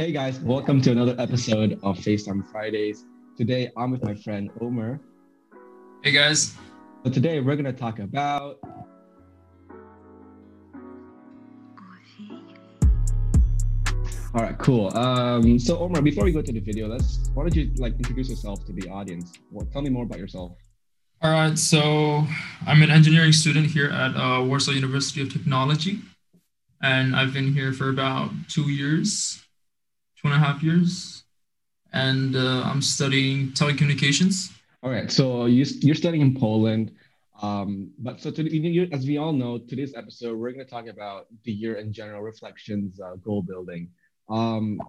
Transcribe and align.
Hey 0.00 0.12
guys, 0.12 0.40
welcome 0.40 0.80
to 0.80 0.92
another 0.92 1.14
episode 1.18 1.78
of 1.82 1.98
FaceTime 1.98 2.50
Fridays. 2.50 3.04
Today 3.36 3.70
I'm 3.76 3.90
with 3.90 4.02
my 4.02 4.14
friend 4.14 4.48
Omer. 4.58 4.98
Hey 6.02 6.12
guys. 6.12 6.54
So 7.04 7.10
today 7.10 7.38
we're 7.40 7.54
gonna 7.54 7.70
talk 7.70 7.98
about 7.98 8.56
All 14.32 14.40
right, 14.40 14.56
cool. 14.58 14.96
Um, 14.96 15.58
so 15.58 15.76
Omar, 15.80 16.00
before 16.00 16.24
we 16.24 16.32
go 16.32 16.40
to 16.40 16.50
the 16.50 16.60
video, 16.60 16.88
let's 16.88 17.28
why 17.34 17.42
don't 17.42 17.54
you 17.54 17.70
like 17.76 17.92
introduce 17.96 18.30
yourself 18.30 18.64
to 18.68 18.72
the 18.72 18.88
audience? 18.88 19.34
Well, 19.50 19.66
tell 19.70 19.82
me 19.82 19.90
more 19.90 20.04
about 20.04 20.18
yourself. 20.18 20.52
All 21.20 21.30
right, 21.30 21.58
so 21.58 22.24
I'm 22.66 22.82
an 22.82 22.90
engineering 22.90 23.32
student 23.32 23.66
here 23.66 23.90
at 23.90 24.16
uh, 24.16 24.42
Warsaw 24.44 24.70
University 24.70 25.20
of 25.20 25.30
Technology, 25.30 25.98
and 26.82 27.14
I've 27.14 27.34
been 27.34 27.52
here 27.52 27.74
for 27.74 27.90
about 27.90 28.30
two 28.48 28.70
years, 28.70 29.44
two 30.20 30.28
and 30.28 30.34
a 30.34 30.38
half 30.38 30.62
years, 30.62 31.24
and 31.92 32.36
uh, 32.36 32.62
I'm 32.64 32.82
studying 32.82 33.48
telecommunications. 33.52 34.52
All 34.82 34.90
right, 34.90 35.10
so 35.10 35.46
you, 35.46 35.64
you're 35.80 35.94
studying 35.94 36.22
in 36.22 36.34
Poland, 36.38 36.92
um, 37.42 37.90
but 37.98 38.20
so 38.20 38.30
as 38.30 39.06
we 39.06 39.18
all 39.18 39.32
know, 39.32 39.58
today's 39.58 39.94
episode 39.94 40.38
we're 40.38 40.52
going 40.52 40.64
to 40.64 40.70
talk 40.70 40.86
about 40.86 41.26
the 41.44 41.52
year 41.52 41.74
in 41.76 41.92
general, 41.92 42.22
reflections, 42.22 43.00
uh, 43.00 43.16
goal 43.16 43.42
building. 43.42 43.90
Um, 44.28 44.80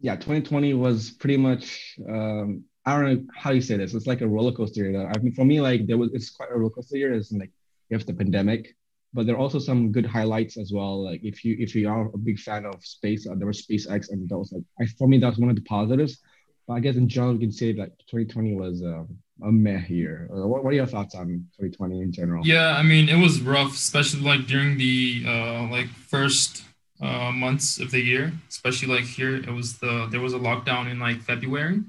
yeah, 0.00 0.16
2020 0.16 0.74
was 0.74 1.10
pretty 1.10 1.36
much 1.36 1.96
um, 2.08 2.64
I 2.84 2.96
don't 2.96 3.04
know 3.04 3.24
how 3.34 3.52
you 3.52 3.60
say 3.60 3.76
this. 3.76 3.94
It's 3.94 4.06
like 4.06 4.22
a 4.22 4.28
roller 4.28 4.52
coaster. 4.52 4.84
I 4.86 5.18
mean, 5.18 5.32
for 5.34 5.44
me, 5.44 5.60
like 5.60 5.86
there 5.86 5.98
was 5.98 6.12
it's 6.12 6.30
quite 6.30 6.50
a 6.50 6.58
roller 6.58 6.70
coaster 6.70 6.96
year. 6.96 7.12
It's 7.12 7.30
like 7.30 7.50
you 7.88 7.96
have 7.96 8.06
the 8.06 8.14
pandemic, 8.14 8.74
but 9.12 9.26
there 9.26 9.34
are 9.34 9.38
also 9.38 9.58
some 9.58 9.92
good 9.92 10.06
highlights 10.06 10.56
as 10.56 10.72
well. 10.72 11.04
Like 11.04 11.20
if 11.22 11.44
you 11.44 11.56
if 11.58 11.74
you 11.74 11.88
are 11.88 12.06
a 12.06 12.18
big 12.18 12.38
fan 12.38 12.64
of 12.66 12.84
space, 12.84 13.26
uh, 13.26 13.34
there 13.36 13.46
was 13.46 13.64
SpaceX, 13.66 14.10
and 14.10 14.28
that 14.28 14.38
was 14.38 14.52
like 14.52 14.64
I, 14.80 14.86
for 14.98 15.08
me 15.08 15.18
that 15.18 15.28
was 15.28 15.38
one 15.38 15.50
of 15.50 15.56
the 15.56 15.62
positives. 15.62 16.18
But 16.66 16.74
I 16.74 16.80
guess 16.80 16.96
in 16.96 17.08
general, 17.08 17.32
we 17.32 17.40
can 17.40 17.52
say 17.52 17.72
that 17.72 17.98
2020 18.06 18.54
was 18.54 18.82
uh, 18.82 19.02
a 19.44 19.50
meh 19.50 19.84
year. 19.88 20.28
Uh, 20.32 20.46
what, 20.46 20.62
what 20.62 20.70
are 20.72 20.76
your 20.76 20.86
thoughts 20.86 21.14
on 21.14 21.26
2020 21.58 22.00
in 22.00 22.12
general? 22.12 22.46
Yeah, 22.46 22.76
I 22.76 22.82
mean 22.82 23.08
it 23.08 23.20
was 23.20 23.40
rough, 23.40 23.74
especially 23.74 24.20
like 24.20 24.46
during 24.46 24.78
the 24.78 25.24
uh, 25.26 25.68
like 25.70 25.88
first 25.88 26.64
uh, 27.00 27.32
months 27.32 27.80
of 27.80 27.90
the 27.90 28.00
year, 28.00 28.32
especially 28.48 28.88
like 28.94 29.04
here. 29.04 29.36
It 29.36 29.50
was 29.50 29.78
the 29.78 30.06
there 30.10 30.20
was 30.20 30.34
a 30.34 30.38
lockdown 30.38 30.90
in 30.90 30.98
like 30.98 31.20
February 31.20 31.82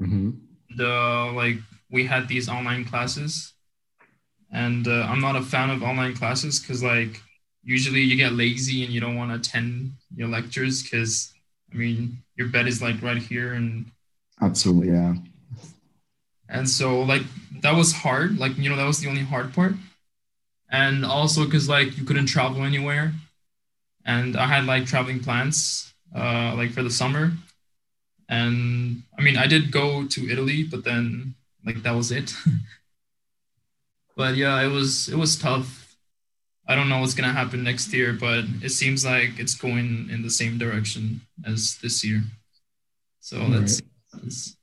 Mm-hmm. 0.00 0.30
The 0.76 1.32
like 1.34 1.58
we 1.90 2.06
had 2.06 2.28
these 2.28 2.48
online 2.48 2.84
classes, 2.84 3.54
and 4.52 4.86
uh, 4.88 5.06
I'm 5.08 5.20
not 5.20 5.36
a 5.36 5.42
fan 5.42 5.70
of 5.70 5.82
online 5.82 6.14
classes 6.14 6.60
because 6.60 6.82
like 6.82 7.22
usually 7.62 8.00
you 8.00 8.16
get 8.16 8.32
lazy 8.32 8.84
and 8.84 8.92
you 8.92 9.00
don't 9.00 9.16
want 9.16 9.30
to 9.30 9.36
attend 9.36 9.92
your 10.14 10.28
lectures 10.28 10.82
because 10.82 11.32
I 11.72 11.76
mean 11.76 12.22
your 12.36 12.48
bed 12.48 12.66
is 12.66 12.80
like 12.80 13.02
right 13.02 13.20
here 13.20 13.52
and 13.54 13.90
absolutely 14.40 14.88
yeah. 14.88 15.14
And 16.48 16.68
so 16.68 17.02
like 17.02 17.22
that 17.60 17.76
was 17.76 17.92
hard. 17.92 18.38
Like 18.38 18.56
you 18.56 18.70
know 18.70 18.76
that 18.76 18.86
was 18.86 19.00
the 19.00 19.08
only 19.08 19.22
hard 19.22 19.52
part, 19.52 19.74
and 20.70 21.04
also 21.04 21.44
because 21.44 21.68
like 21.68 21.98
you 21.98 22.04
couldn't 22.04 22.26
travel 22.26 22.62
anywhere, 22.62 23.12
and 24.06 24.34
I 24.36 24.46
had 24.46 24.64
like 24.64 24.86
traveling 24.86 25.20
plans 25.20 25.92
uh, 26.16 26.54
like 26.56 26.70
for 26.70 26.82
the 26.82 26.90
summer 26.90 27.32
and 28.28 29.02
I 29.18 29.22
mean, 29.22 29.36
I 29.36 29.46
did 29.46 29.72
go 29.72 30.06
to 30.06 30.30
Italy, 30.30 30.62
but 30.62 30.84
then 30.84 31.34
like 31.64 31.82
that 31.82 31.94
was 31.94 32.12
it. 32.12 32.34
but 34.18 34.34
yeah, 34.34 34.60
it 34.60 34.68
was 34.68 35.08
it 35.08 35.16
was 35.16 35.38
tough. 35.38 35.96
I 36.66 36.74
don't 36.74 36.88
know 36.90 36.98
what's 37.00 37.14
gonna 37.14 37.32
happen 37.32 37.62
next 37.62 37.94
year, 37.94 38.12
but 38.12 38.44
it 38.60 38.70
seems 38.70 39.04
like 39.04 39.38
it's 39.38 39.54
going 39.54 40.08
in 40.10 40.22
the 40.22 40.30
same 40.40 40.58
direction 40.58 41.22
as 41.46 41.78
this 41.82 42.04
year. 42.04 42.22
So 43.20 43.40
All 43.40 43.48
let's 43.48 43.80
right. 44.12 44.32
see. 44.32 44.56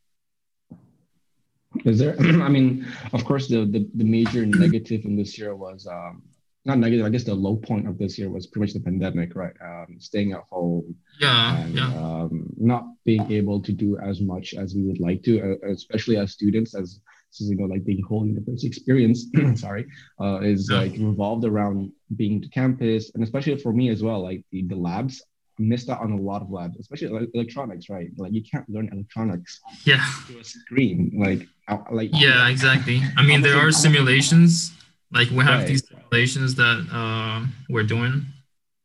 Is 1.86 2.00
there? 2.00 2.16
I 2.48 2.50
mean, 2.50 2.86
of 3.14 3.24
course, 3.24 3.48
the, 3.48 3.66
the 3.66 3.88
the 3.96 4.04
major 4.04 4.46
negative 4.66 5.06
in 5.06 5.16
this 5.16 5.40
year 5.40 5.56
was 5.56 5.88
um, 5.88 6.24
not 6.66 6.78
negative. 6.78 7.06
I 7.06 7.10
guess 7.10 7.24
the 7.24 7.34
low 7.34 7.56
point 7.56 7.88
of 7.88 7.98
this 7.98 8.20
year 8.20 8.30
was 8.30 8.48
pretty 8.48 8.66
much 8.66 8.74
the 8.74 8.82
pandemic, 8.82 9.36
right? 9.36 9.56
Um, 9.64 9.96
staying 10.00 10.34
at 10.34 10.44
home, 10.52 10.96
yeah, 11.22 11.62
and, 11.62 11.76
yeah. 11.76 11.94
Um, 11.96 12.50
not 12.58 12.84
being 13.06 13.32
able 13.32 13.62
to 13.62 13.72
do 13.72 13.98
as 14.00 14.20
much 14.20 14.54
as 14.54 14.76
we 14.76 14.84
would 14.84 15.00
like 15.00 15.24
to, 15.24 15.34
uh, 15.64 15.70
especially 15.70 16.18
as 16.18 16.34
students, 16.34 16.76
as, 16.76 17.00
you 17.40 17.56
know, 17.56 17.66
like 17.66 17.84
the 17.86 18.02
whole 18.02 18.26
university 18.26 18.68
experience, 18.68 19.28
sorry, 19.56 19.86
uh, 20.22 20.40
is 20.42 20.70
yeah. 20.72 20.80
like 20.80 20.94
revolved 20.94 21.46
around 21.46 21.92
being 22.16 22.42
to 22.42 22.50
campus, 22.50 23.12
and 23.14 23.24
especially 23.24 23.58
for 23.58 23.74
me 23.74 23.90
as 23.90 24.04
well, 24.04 24.22
like 24.22 24.44
the, 24.52 24.64
the 24.64 24.76
labs. 24.76 25.22
I 25.58 25.64
missed 25.64 25.90
out 25.90 26.02
on 26.02 26.12
a 26.12 26.20
lot 26.20 26.42
of 26.42 26.52
labs, 26.52 26.78
especially 26.78 27.30
electronics, 27.34 27.90
right? 27.90 28.10
Like 28.18 28.34
you 28.34 28.44
can't 28.44 28.70
learn 28.70 28.90
electronics 28.92 29.62
yeah 29.86 30.06
to 30.28 30.40
a 30.40 30.44
screen, 30.44 31.14
like 31.16 31.48
like 31.92 32.10
yeah, 32.14 32.50
exactly. 32.50 33.02
I 33.16 33.24
mean, 33.28 33.42
there 33.42 33.58
are 33.58 33.72
simulations 33.72 34.74
like 35.12 35.30
we 35.30 35.44
have 35.44 35.60
right. 35.60 35.68
these 35.68 35.88
simulations 35.88 36.56
that 36.56 36.88
uh, 36.92 37.46
we're 37.70 37.84
doing, 37.84 38.26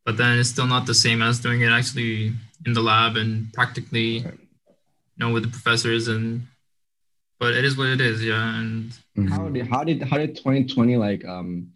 but 0.05 0.17
then 0.17 0.39
it's 0.39 0.49
still 0.49 0.67
not 0.67 0.87
the 0.87 0.95
same 0.95 1.23
as 1.23 1.41
doing 1.41 1.63
it 1.63 1.71
actually 1.71 2.33
in 2.67 2.73
the 2.73 2.81
lab 2.81 3.17
and 3.17 3.53
practically, 3.53 4.23
right. 4.23 4.35
you 4.35 5.19
know, 5.19 5.33
with 5.33 5.43
the 5.43 5.51
professors 5.51 6.09
and. 6.09 6.47
But 7.41 7.55
it 7.55 7.65
is 7.65 7.77
what 7.79 7.89
it 7.89 8.03
is, 8.03 8.23
yeah. 8.23 8.61
And 8.61 8.93
how 9.31 9.49
did 9.49 9.67
how 9.67 9.83
did 9.83 10.03
how 10.03 10.19
did 10.19 10.37
2020 10.37 10.97
like 10.97 11.25
um 11.25 11.69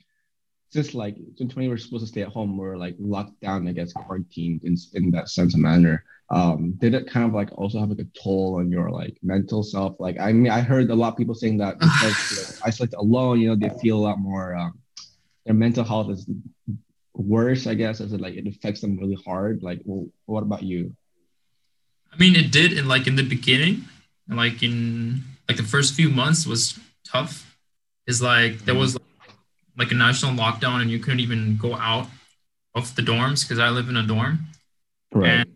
since 0.69 0.93
like 0.93 1.17
2020 1.17 1.69
we're 1.69 1.79
supposed 1.79 2.05
to 2.05 2.09
stay 2.09 2.21
at 2.21 2.29
home, 2.29 2.59
we're 2.59 2.77
like 2.77 2.97
locked 2.99 3.41
down, 3.41 3.67
I 3.67 3.73
guess, 3.73 3.93
quarantined 3.95 4.63
in 4.65 4.77
in 4.93 5.11
that 5.13 5.31
sense 5.31 5.55
of 5.55 5.61
manner. 5.61 6.05
Um 6.29 6.75
did 6.79 6.93
it 6.95 7.11
kind 7.11 7.27
of 7.27 7.33
like 7.33 7.49
also 7.57 7.81
have 7.81 7.89
like 7.89 7.99
a 7.99 8.21
toll 8.23 8.57
on 8.57 8.71
your 8.71 8.91
like 8.91 9.17
mental 9.23 9.63
self? 9.63 9.99
Like 9.99 10.21
i 10.21 10.33
mean 10.33 10.53
i 10.53 10.61
heard 10.61 10.91
a 10.91 10.95
lot 10.95 11.13
of 11.13 11.17
people 11.17 11.35
saying 11.35 11.59
that 11.59 11.79
because 11.79 12.61
like, 12.61 12.69
isolated 12.69 12.97
alone 12.97 13.41
you 13.41 13.49
know 13.49 13.57
they 13.57 13.75
feel 13.81 13.97
a 13.99 14.07
lot 14.09 14.19
more 14.19 14.55
um, 14.55 14.79
their 15.47 15.55
mental 15.55 15.85
health 15.85 16.11
is 16.11 16.27
worse 17.15 17.67
i 17.67 17.75
guess 17.75 18.01
as 18.01 18.13
it 18.13 18.21
like 18.21 18.35
it 18.35 18.47
affects 18.47 18.83
them 18.83 18.99
really 18.99 19.19
hard. 19.25 19.63
Like 19.63 19.81
well, 19.87 20.09
what 20.27 20.43
about 20.43 20.63
you? 20.63 20.95
I 22.13 22.17
mean 22.19 22.37
it 22.37 22.53
did 22.53 22.75
in 22.75 22.87
like 22.87 23.07
in 23.07 23.17
the 23.17 23.23
beginning 23.23 23.85
like 24.29 24.63
in 24.63 25.23
like 25.49 25.56
the 25.56 25.62
first 25.62 25.94
few 25.94 26.09
months 26.09 26.47
was 26.47 26.78
tough. 27.06 27.56
Is 28.06 28.21
like 28.21 28.65
there 28.65 28.75
was 28.75 28.99
like 29.78 29.91
a 29.91 29.94
national 29.94 30.32
lockdown 30.32 30.81
and 30.82 30.91
you 30.91 30.99
couldn't 30.99 31.21
even 31.21 31.56
go 31.56 31.75
out 31.75 32.06
of 32.75 32.94
the 32.97 33.03
dorms 33.03 33.43
because 33.43 33.59
i 33.59 33.69
live 33.71 33.88
in 33.88 33.97
a 33.97 34.06
dorm. 34.06 34.41
Right. 35.12 35.28
And 35.31 35.50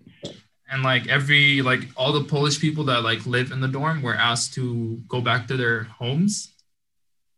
and 0.70 0.82
like 0.82 1.08
every 1.08 1.62
like 1.62 1.80
all 1.96 2.12
the 2.12 2.24
polish 2.24 2.60
people 2.60 2.84
that 2.84 3.02
like 3.02 3.26
live 3.26 3.52
in 3.52 3.60
the 3.60 3.68
dorm 3.68 4.02
were 4.02 4.14
asked 4.14 4.54
to 4.54 5.00
go 5.08 5.20
back 5.20 5.46
to 5.48 5.56
their 5.56 5.84
homes. 5.84 6.52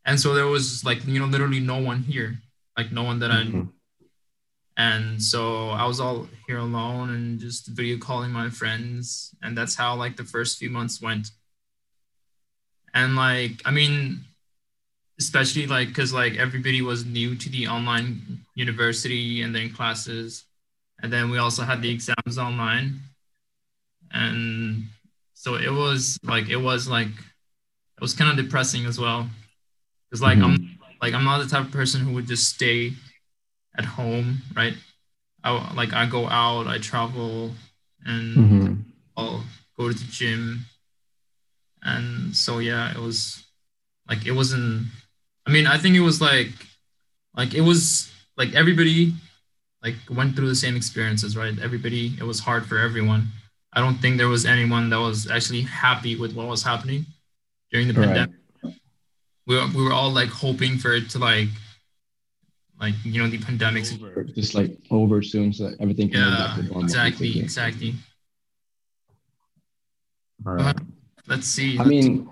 And 0.05 0.19
so 0.19 0.34
there 0.34 0.47
was 0.47 0.84
like 0.84 1.05
you 1.06 1.19
know 1.19 1.27
literally 1.27 1.60
no 1.60 1.78
one 1.78 2.03
here 2.03 2.39
like 2.77 2.93
no 2.93 3.03
one 3.03 3.19
that 3.19 3.31
mm-hmm. 3.31 3.60
i 3.60 3.66
and 4.77 5.22
so 5.22 5.69
i 5.71 5.84
was 5.84 6.00
all 6.00 6.27
here 6.47 6.59
alone 6.59 7.10
and 7.10 7.39
just 7.39 7.66
video 7.66 7.99
calling 7.99 8.31
my 8.31 8.49
friends. 8.49 9.34
And 9.43 9.56
that's 9.56 9.75
how 9.75 9.97
like 9.97 10.16
the 10.16 10.25
first 10.25 10.59
few 10.59 10.71
months 10.71 11.03
went 11.03 11.31
and 12.95 13.17
like 13.17 13.62
i 13.65 13.71
mean 13.71 14.25
especially 15.21 15.67
like 15.67 15.89
because 15.89 16.15
like 16.15 16.37
everybody 16.37 16.81
was 16.81 17.05
new 17.05 17.37
to 17.37 17.51
the 17.51 17.69
online 17.69 18.41
university 18.55 19.43
and 19.43 19.55
then 19.55 19.71
classes. 19.71 20.47
And 21.03 21.12
then 21.12 21.31
we 21.31 21.39
also 21.39 21.62
had 21.62 21.83
the 21.83 21.91
exams 21.91 22.39
online. 22.39 23.01
And 24.12 24.84
so 25.34 25.56
it 25.56 25.71
was 25.71 26.19
like 26.23 26.49
it 26.49 26.56
was 26.56 26.89
like 26.89 27.09
it 27.09 28.01
was 28.01 28.15
kind 28.15 28.31
of 28.31 28.43
depressing 28.43 28.87
as 28.87 28.99
well. 28.99 29.28
Because 30.09 30.22
like 30.22 30.39
mm-hmm. 30.39 30.45
i'm 30.45 30.78
like 31.01 31.15
i'm 31.15 31.25
not 31.25 31.39
the 31.43 31.49
type 31.49 31.67
of 31.67 31.71
person 31.71 32.01
who 32.01 32.15
would 32.15 32.27
just 32.27 32.49
stay 32.49 32.93
at 33.78 33.84
home 33.84 34.43
right? 34.57 34.75
I 35.45 35.75
like 35.75 35.92
i 35.92 36.04
go 36.04 36.28
out 36.28 36.66
i 36.66 36.78
travel 36.78 37.53
and 38.04 38.37
mm-hmm. 38.37 38.75
i'll 39.16 39.45
go 39.78 39.89
to 39.89 39.95
the 39.95 40.10
gym 40.10 40.66
and 41.82 42.34
so 42.34 42.59
yeah 42.59 42.91
it 42.91 42.98
was 42.98 43.44
like 44.09 44.27
it 44.27 44.32
wasn't 44.32 44.86
i 45.47 45.50
mean 45.50 45.66
i 45.66 45.77
think 45.78 45.97
it 45.97 46.00
was 46.00 46.21
like 46.21 46.53
like 47.36 47.54
it 47.54 47.62
was 47.62 48.10
like 48.36 48.54
everybody 48.54 49.12
like 49.82 49.94
went 50.10 50.36
through 50.36 50.48
the 50.48 50.54
same 50.54 50.77
experiences 50.77 51.36
right 51.36 51.59
everybody 51.62 52.12
it 52.18 52.24
was 52.24 52.41
hard 52.41 52.66
for 52.66 52.78
everyone 52.78 53.28
I 53.72 53.80
don't 53.80 53.97
think 53.97 54.18
there 54.18 54.28
was 54.28 54.44
anyone 54.47 54.91
that 54.91 54.98
was 54.98 55.30
actually 55.30 55.62
happy 55.62 56.16
with 56.16 56.34
what 56.34 56.48
was 56.48 56.62
happening 56.62 57.06
during 57.71 57.86
the 57.86 57.94
right. 57.94 58.06
pandemic. 58.06 58.36
We 59.47 59.56
were, 59.56 59.66
we 59.74 59.82
were 59.82 59.92
all 59.92 60.10
like 60.10 60.28
hoping 60.28 60.77
for 60.77 60.92
it 60.92 61.09
to 61.10 61.18
like, 61.18 61.48
like 62.80 62.94
you 63.04 63.22
know, 63.22 63.28
the 63.28 63.38
pandemic 63.38 63.84
just 64.34 64.54
like 64.54 64.77
over 64.91 65.22
soon, 65.22 65.53
so 65.53 65.71
that 65.71 65.80
everything 65.80 66.10
can 66.10 66.21
yeah, 66.21 66.36
back 66.36 66.56
to 66.56 66.62
normal. 66.65 66.82
Exactly, 66.82 67.38
exactly. 67.38 67.94
All 70.47 70.54
right. 70.54 70.77
Let's 71.30 71.47
see. 71.47 71.78
I 71.78 71.84
mean, 71.84 72.28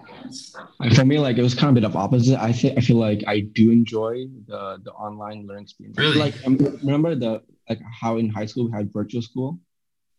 for 0.94 1.04
me, 1.04 1.18
like 1.18 1.38
it 1.38 1.42
was 1.42 1.54
kind 1.54 1.70
of 1.70 1.76
a 1.76 1.80
bit 1.80 1.84
of 1.90 1.96
opposite. 1.96 2.40
I 2.40 2.52
think 2.52 2.78
I 2.78 2.80
feel 2.80 2.96
like 2.98 3.22
I 3.26 3.40
do 3.40 3.70
enjoy 3.70 4.26
the 4.46 4.78
the 4.84 4.92
online 4.92 5.46
learning 5.46 5.64
experience. 5.64 5.98
Really? 5.98 6.18
Like, 6.18 6.34
um, 6.46 6.56
remember 6.82 7.14
the 7.14 7.42
like 7.68 7.80
how 8.00 8.16
in 8.18 8.28
high 8.28 8.46
school 8.46 8.66
we 8.66 8.72
had 8.72 8.92
virtual 8.92 9.22
school 9.22 9.58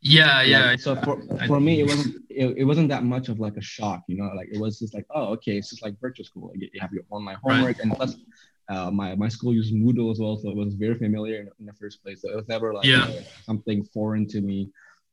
Yeah, 0.01 0.41
yeah. 0.43 0.71
Like, 0.71 0.79
so 0.79 0.95
for, 1.05 1.17
for 1.47 1.59
me, 1.59 1.81
it 1.81 1.87
wasn't 1.87 2.15
it, 2.29 2.47
it 2.57 2.63
wasn't 2.65 2.89
that 2.89 3.03
much 3.03 3.29
of 3.29 3.39
like 3.39 3.57
a 3.57 3.61
shock, 3.61 4.03
you 4.07 4.17
know. 4.17 4.29
Like 4.35 4.49
it 4.51 4.59
was 4.59 4.79
just 4.79 4.93
like, 4.93 5.05
oh, 5.15 5.25
okay, 5.35 5.57
it's 5.57 5.69
just 5.69 5.83
like 5.83 5.95
virtual 5.99 6.25
school. 6.25 6.49
Like, 6.49 6.59
you 6.73 6.79
have 6.79 6.93
your 6.93 7.03
online 7.09 7.37
Right. 7.43 7.55
homework, 7.55 7.77
and 7.81 7.95
plus, 7.95 8.15
uh, 8.69 8.91
my 8.91 9.15
my 9.15 9.29
school 9.29 9.53
used 9.53 9.73
Moodle 9.73 10.11
as 10.11 10.19
well, 10.19 10.37
so 10.37 10.49
it 10.49 10.55
was 10.55 10.73
very 10.75 10.95
familiar 10.95 11.37
in, 11.41 11.49
in 11.59 11.65
the 11.65 11.73
first 11.73 12.01
place. 12.03 12.21
So 12.21 12.29
it 12.31 12.35
was 12.35 12.47
never 12.47 12.73
like 12.73 12.87
Yeah. 12.87 13.05
uh, 13.05 13.21
something 13.43 13.83
foreign 13.95 14.25
to 14.33 14.41
me, 14.41 14.69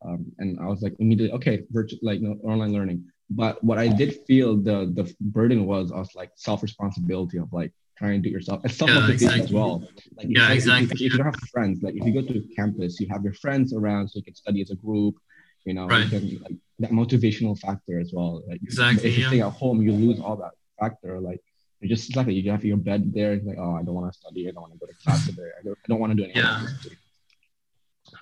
um, 0.06 0.20
and 0.38 0.58
I 0.60 0.66
was 0.66 0.82
like 0.82 0.94
immediately 0.98 1.32
okay, 1.38 1.64
virtual 1.70 1.98
like 2.02 2.20
you 2.20 2.28
know, 2.28 2.36
online 2.50 2.72
learning. 2.72 3.04
But 3.31 3.62
what 3.62 3.78
I 3.78 3.88
did 3.88 4.25
feel 4.26 4.56
the 4.56 4.90
the 4.94 5.12
burden 5.20 5.67
was 5.67 5.90
of 5.90 6.08
like 6.14 6.31
self 6.37 6.62
responsibility 6.62 7.38
of 7.38 7.52
like 7.52 7.73
trying 7.99 8.23
to 8.23 8.28
yourself 8.28 8.62
and 8.62 8.73
self 8.73 8.90
motivation 8.90 9.28
as 9.28 9.34
exactly. 9.34 9.56
well. 9.56 9.82
Like 10.17 10.26
Yeah, 10.28 10.49
if 10.49 10.55
exactly. 10.55 10.94
If, 10.94 11.00
you 11.00 11.11
don't 11.11 11.25
have 11.26 11.40
friends, 11.50 11.82
like 11.82 11.94
if 11.96 12.05
you 12.06 12.12
go 12.12 12.23
to 12.23 12.40
campus, 12.55 13.00
you 13.00 13.08
have 13.11 13.25
your 13.25 13.34
friends 13.34 13.73
around, 13.73 14.08
so 14.08 14.19
you 14.19 14.23
can 14.23 14.34
study 14.34 14.61
as 14.62 14.70
a 14.70 14.76
group. 14.76 15.17
You 15.64 15.75
know, 15.75 15.88
Right. 15.88 16.05
you 16.05 16.11
can, 16.11 16.43
like 16.43 16.56
that 16.78 16.93
motivational 16.93 17.58
factor 17.58 17.99
as 17.99 18.12
well. 18.12 18.44
Like 18.46 18.61
Exactly, 18.62 19.08
if 19.08 19.17
you 19.17 19.23
yeah. 19.25 19.28
stay 19.28 19.40
at 19.40 19.52
home, 19.52 19.82
you 19.82 19.93
lose 19.93 20.20
all 20.20 20.37
that 20.37 20.52
factor. 20.78 21.19
Like 21.19 21.40
you 21.81 21.88
just 21.88 22.08
exactly 22.11 22.34
you 22.34 22.50
have 22.50 22.64
your 22.64 22.76
bed 22.76 23.12
there. 23.12 23.32
It's 23.32 23.44
like, 23.44 23.58
oh, 23.58 23.75
I 23.75 23.82
don't 23.82 23.94
want 23.94 24.12
to 24.12 24.19
study. 24.19 24.49
I 24.49 24.52
don't 24.52 24.62
want 24.62 24.75
to 24.75 24.78
go 24.78 24.87
to 24.87 24.94
class 25.02 25.26
today. 25.26 25.50
I 25.58 25.62
don't, 25.64 25.78
I 25.84 25.87
don't 25.88 25.99
want 25.99 26.12
to 26.12 26.17
do 26.17 26.25
anything. 26.25 26.43
Yeah. 26.43 26.67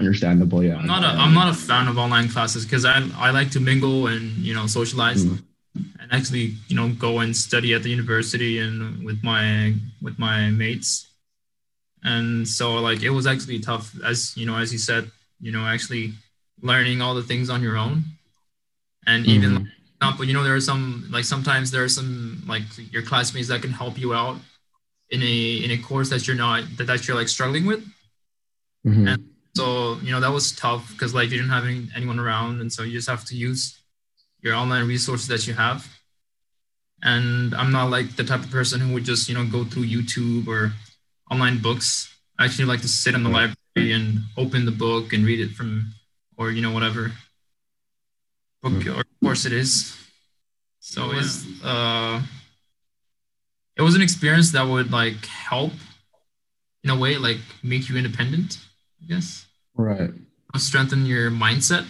Understandable, 0.00 0.62
yeah. 0.64 0.76
I'm 0.76 0.86
not 0.86 1.04
a 1.04 1.08
I'm 1.24 1.34
not 1.34 1.48
a 1.48 1.54
fan 1.54 1.86
of 1.88 1.96
online 1.98 2.28
classes 2.28 2.64
because 2.64 2.84
I 2.84 2.96
I 3.16 3.30
like 3.30 3.50
to 3.52 3.60
mingle 3.60 4.08
and 4.08 4.22
you 4.38 4.52
know 4.54 4.66
socialize 4.66 5.24
Mhm. 5.24 5.42
and 6.00 6.12
actually 6.12 6.54
you 6.68 6.76
know 6.76 6.88
go 7.06 7.20
and 7.20 7.36
study 7.36 7.74
at 7.74 7.82
the 7.84 7.90
university 7.90 8.58
and 8.58 9.04
with 9.04 9.22
my 9.22 9.74
with 10.02 10.18
my 10.18 10.50
mates. 10.50 11.06
And 12.02 12.46
so 12.46 12.74
like 12.88 13.02
it 13.02 13.10
was 13.10 13.26
actually 13.26 13.60
tough 13.60 13.86
as 14.04 14.36
you 14.36 14.46
know 14.46 14.56
as 14.56 14.72
you 14.72 14.78
said 14.78 15.10
you 15.40 15.52
know 15.52 15.64
actually 15.74 16.12
learning 16.60 17.00
all 17.00 17.14
the 17.14 17.22
things 17.22 17.48
on 17.48 17.62
your 17.62 17.76
own 17.76 18.04
and 19.06 19.26
even 19.26 19.50
Mhm. 19.50 19.54
like, 19.58 19.66
for 19.66 19.96
example 20.00 20.24
you 20.26 20.34
know 20.34 20.44
there 20.44 20.54
are 20.54 20.60
some 20.72 21.06
like 21.10 21.24
sometimes 21.24 21.70
there 21.70 21.84
are 21.84 21.88
some 22.00 22.42
like 22.46 22.64
your 22.92 23.02
classmates 23.02 23.48
that 23.48 23.60
can 23.62 23.72
help 23.72 23.98
you 23.98 24.12
out 24.14 24.36
in 25.10 25.22
a 25.22 25.36
in 25.64 25.70
a 25.70 25.78
course 25.78 26.08
that 26.10 26.26
you're 26.26 26.36
not 26.36 26.60
that, 26.76 26.86
that 26.90 27.06
you're 27.06 27.16
like 27.16 27.28
struggling 27.28 27.64
with 27.64 27.82
Mhm. 28.86 29.08
And- 29.12 29.24
so 29.56 29.98
you 30.02 30.10
know 30.12 30.20
that 30.20 30.30
was 30.32 30.52
tough 30.52 30.90
because 30.92 31.14
like 31.14 31.30
you 31.30 31.36
didn't 31.38 31.50
have 31.52 31.64
any, 31.64 31.86
anyone 31.94 32.18
around 32.18 32.60
and 32.60 32.72
so 32.72 32.82
you 32.82 32.92
just 32.92 33.08
have 33.08 33.24
to 33.26 33.36
use 33.36 33.78
your 34.42 34.54
online 34.54 34.86
resources 34.86 35.28
that 35.28 35.46
you 35.46 35.54
have. 35.54 35.86
And 37.02 37.54
i'm 37.54 37.70
not 37.70 37.90
like 37.90 38.16
the 38.16 38.24
type 38.24 38.40
of 38.40 38.50
person 38.50 38.80
who 38.80 38.94
would 38.94 39.04
just 39.04 39.28
you 39.28 39.34
know 39.34 39.44
go 39.44 39.64
through 39.64 39.84
youtube 39.84 40.46
or 40.48 40.72
online 41.30 41.58
books. 41.60 42.10
I 42.38 42.44
actually 42.44 42.66
like 42.66 42.80
to 42.82 42.88
sit 42.88 43.14
in 43.14 43.22
the 43.22 43.30
library 43.30 43.92
and 43.92 44.20
open 44.36 44.64
the 44.64 44.72
book 44.72 45.12
and 45.12 45.24
read 45.24 45.40
it 45.40 45.50
from 45.50 45.92
or 46.36 46.50
you 46.50 46.62
know 46.62 46.72
whatever 46.72 47.12
book 48.62 48.72
Mm. 48.72 48.98
or 48.98 49.04
course 49.22 49.44
it 49.46 49.52
is. 49.52 49.96
So 50.80 51.10
it 51.10 51.16
was 51.16 51.46
uh 51.62 52.22
it 53.76 53.82
was 53.82 53.94
an 53.94 54.02
experience 54.02 54.52
that 54.52 54.62
would 54.66 54.90
like 54.92 55.24
help 55.26 55.72
in 56.82 56.90
a 56.90 56.96
way 56.98 57.16
like 57.16 57.38
make 57.62 57.88
you 57.88 57.96
independent 57.96 58.58
i 59.04 59.12
guess 59.12 59.46
Right. 59.76 60.10
strengthen 60.56 61.04
your 61.04 61.30
mindset 61.30 61.84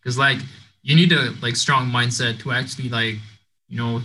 because 0.00 0.16
like 0.16 0.38
you 0.82 0.94
need 0.96 1.12
a 1.12 1.32
like 1.42 1.56
strong 1.56 1.90
mindset 1.90 2.38
to 2.40 2.52
actually 2.52 2.88
like 2.88 3.16
you 3.68 3.76
know 3.76 4.00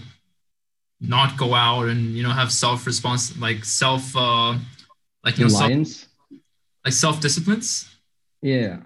not 1.00 1.38
go 1.38 1.54
out 1.54 1.88
and 1.88 2.16
you 2.16 2.24
know 2.24 2.32
have 2.32 2.52
self 2.52 2.86
response 2.88 3.38
like 3.38 3.64
self 3.64 4.16
uh 4.16 4.56
like 5.24 5.38
you 5.38 5.44
know 5.46 5.50
self, 5.50 5.72
like 6.84 6.94
self 6.94 7.22
disciplines 7.22 7.88
Yeah. 8.42 8.78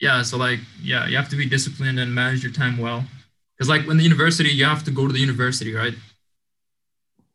yeah 0.00 0.22
so 0.22 0.36
like 0.38 0.60
yeah 0.82 1.06
you 1.06 1.16
have 1.16 1.28
to 1.28 1.36
be 1.36 1.46
disciplined 1.46 1.98
and 2.00 2.14
manage 2.14 2.42
your 2.42 2.52
time 2.52 2.78
well 2.78 3.04
because 3.56 3.68
like 3.68 3.86
when 3.86 3.98
the 3.98 4.04
university 4.04 4.48
you 4.48 4.64
have 4.64 4.82
to 4.84 4.90
go 4.90 5.06
to 5.06 5.12
the 5.12 5.20
university 5.20 5.74
right 5.74 5.94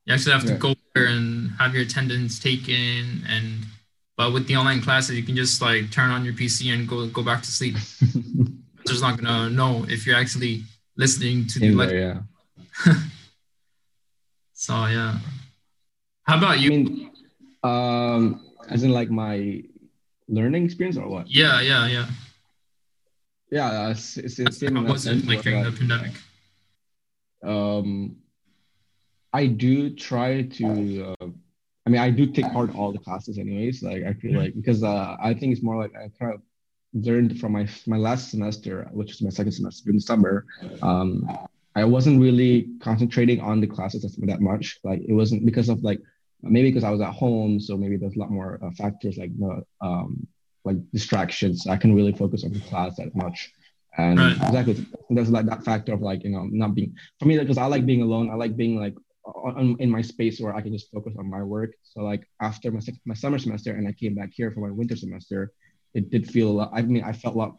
you 0.05 0.13
actually 0.13 0.33
have 0.33 0.45
to 0.45 0.51
Right. 0.53 0.59
go 0.59 0.73
there 0.95 1.05
and 1.05 1.51
have 1.59 1.73
your 1.75 1.83
attendance 1.83 2.39
taken 2.39 3.23
and 3.29 3.65
but 4.23 4.31
with 4.31 4.47
the 4.47 4.55
online 4.55 4.81
classes 4.81 5.17
you 5.17 5.23
can 5.23 5.35
just 5.35 5.61
like 5.61 5.91
turn 5.91 6.09
on 6.09 6.23
your 6.23 6.33
pc 6.33 6.73
and 6.73 6.87
go 6.87 7.05
go 7.07 7.21
back 7.21 7.41
to 7.41 7.51
sleep 7.51 7.75
just 8.87 9.01
not 9.01 9.19
gonna 9.19 9.49
know 9.49 9.85
if 9.89 10.07
you're 10.07 10.15
actually 10.15 10.63
listening 10.95 11.45
to 11.47 11.59
the 11.59 11.71
lecture. 11.71 12.25
yeah. 12.85 12.93
So 14.53 14.73
yeah. 14.85 15.17
How 16.23 16.37
about 16.37 16.61
you? 16.61 16.71
I 16.71 16.75
mean, 16.77 17.11
um, 17.63 18.45
as 18.69 18.83
in 18.83 18.91
like 18.91 19.11
my 19.11 19.61
learning 20.29 20.63
experience 20.63 20.95
or 20.95 21.09
what? 21.09 21.29
Yeah, 21.29 21.59
yeah, 21.59 21.85
yeah. 21.87 22.07
Yeah, 23.51 23.67
uh, 23.67 23.89
it's, 23.89 24.15
it's, 24.15 24.39
it's 24.39 24.57
same 24.59 24.77
How 24.77 24.83
was 24.83 25.05
it 25.05 25.25
like 25.27 25.41
during 25.41 25.63
the 25.65 25.71
pandemic? 25.73 26.13
um, 27.43 28.15
I 29.33 29.47
do 29.47 29.89
try 29.89 30.43
to. 30.43 31.15
Uh, 31.19 31.27
I 31.85 31.89
mean, 31.89 32.01
I 32.01 32.09
do 32.09 32.25
take 32.25 32.51
part 32.53 32.69
in 32.69 32.75
all 32.75 32.93
the 32.93 32.99
classes, 32.99 33.37
anyways. 33.37 33.83
Like 33.83 34.03
I 34.03 34.13
feel 34.13 34.37
like 34.37 34.55
because 34.55 34.83
uh, 34.83 35.17
I 35.21 35.33
think 35.33 35.53
it's 35.53 35.63
more 35.63 35.77
like 35.77 35.91
I 35.95 36.09
kind 36.19 36.33
of 36.33 36.41
learned 36.93 37.39
from 37.39 37.51
my 37.51 37.67
my 37.87 37.97
last 37.97 38.31
semester, 38.31 38.87
which 38.91 39.11
is 39.11 39.21
my 39.21 39.29
second 39.29 39.51
semester 39.51 39.89
in 39.89 39.95
the 39.97 40.01
summer. 40.01 40.45
Um, 40.81 41.27
I 41.75 41.83
wasn't 41.83 42.21
really 42.21 42.69
concentrating 42.79 43.41
on 43.41 43.59
the 43.59 43.67
classes 43.67 44.03
that, 44.03 44.27
that 44.27 44.41
much. 44.41 44.79
Like 44.83 45.01
it 45.07 45.13
wasn't 45.13 45.45
because 45.45 45.69
of 45.69 45.83
like 45.83 45.99
maybe 46.41 46.69
because 46.69 46.83
I 46.83 46.91
was 46.91 47.01
at 47.01 47.13
home, 47.13 47.59
so 47.59 47.75
maybe 47.75 47.97
there's 47.97 48.15
a 48.15 48.19
lot 48.19 48.31
more 48.31 48.59
uh, 48.63 48.71
factors 48.71 49.17
like 49.17 49.37
the 49.37 49.63
um, 49.81 50.25
like 50.63 50.77
distractions. 50.91 51.67
I 51.67 51.77
can 51.77 51.95
really 51.95 52.13
focus 52.13 52.43
on 52.45 52.53
the 52.53 52.61
class 52.69 52.95
that 52.97 53.13
much. 53.15 53.51
And 53.97 54.19
Right. 54.19 54.31
exactly, 54.31 54.85
there's 55.09 55.29
like 55.29 55.45
that 55.47 55.63
factor 55.63 55.93
of 55.93 56.01
like 56.01 56.23
you 56.23 56.31
know 56.31 56.47
not 56.51 56.75
being 56.75 56.95
for 57.19 57.25
me 57.25 57.37
because 57.37 57.57
I 57.57 57.65
like 57.65 57.85
being 57.85 58.01
alone. 58.01 58.29
I 58.29 58.35
like 58.35 58.55
being 58.55 58.79
like 58.79 58.95
on, 59.25 59.75
in 59.79 59.89
my 59.89 60.01
space 60.01 60.39
where 60.39 60.55
I 60.55 60.61
can 60.61 60.73
just 60.73 60.91
focus 60.91 61.13
on 61.17 61.29
my 61.29 61.41
work. 61.41 61.71
So 61.83 62.01
like 62.01 62.27
after 62.41 62.71
my 62.71 62.81
my 63.05 63.13
summer 63.13 63.39
semester 63.39 63.73
and 63.73 63.87
I 63.87 63.93
came 63.93 64.15
back 64.15 64.31
here 64.33 64.51
for 64.51 64.59
my 64.59 64.71
winter 64.71 64.95
semester, 64.95 65.51
it 65.93 66.09
did 66.09 66.29
feel 66.29 66.49
a 66.49 66.55
lot. 66.59 66.71
I 66.73 66.81
mean, 66.81 67.03
I 67.03 67.13
felt 67.13 67.35
a 67.35 67.37
lot 67.37 67.55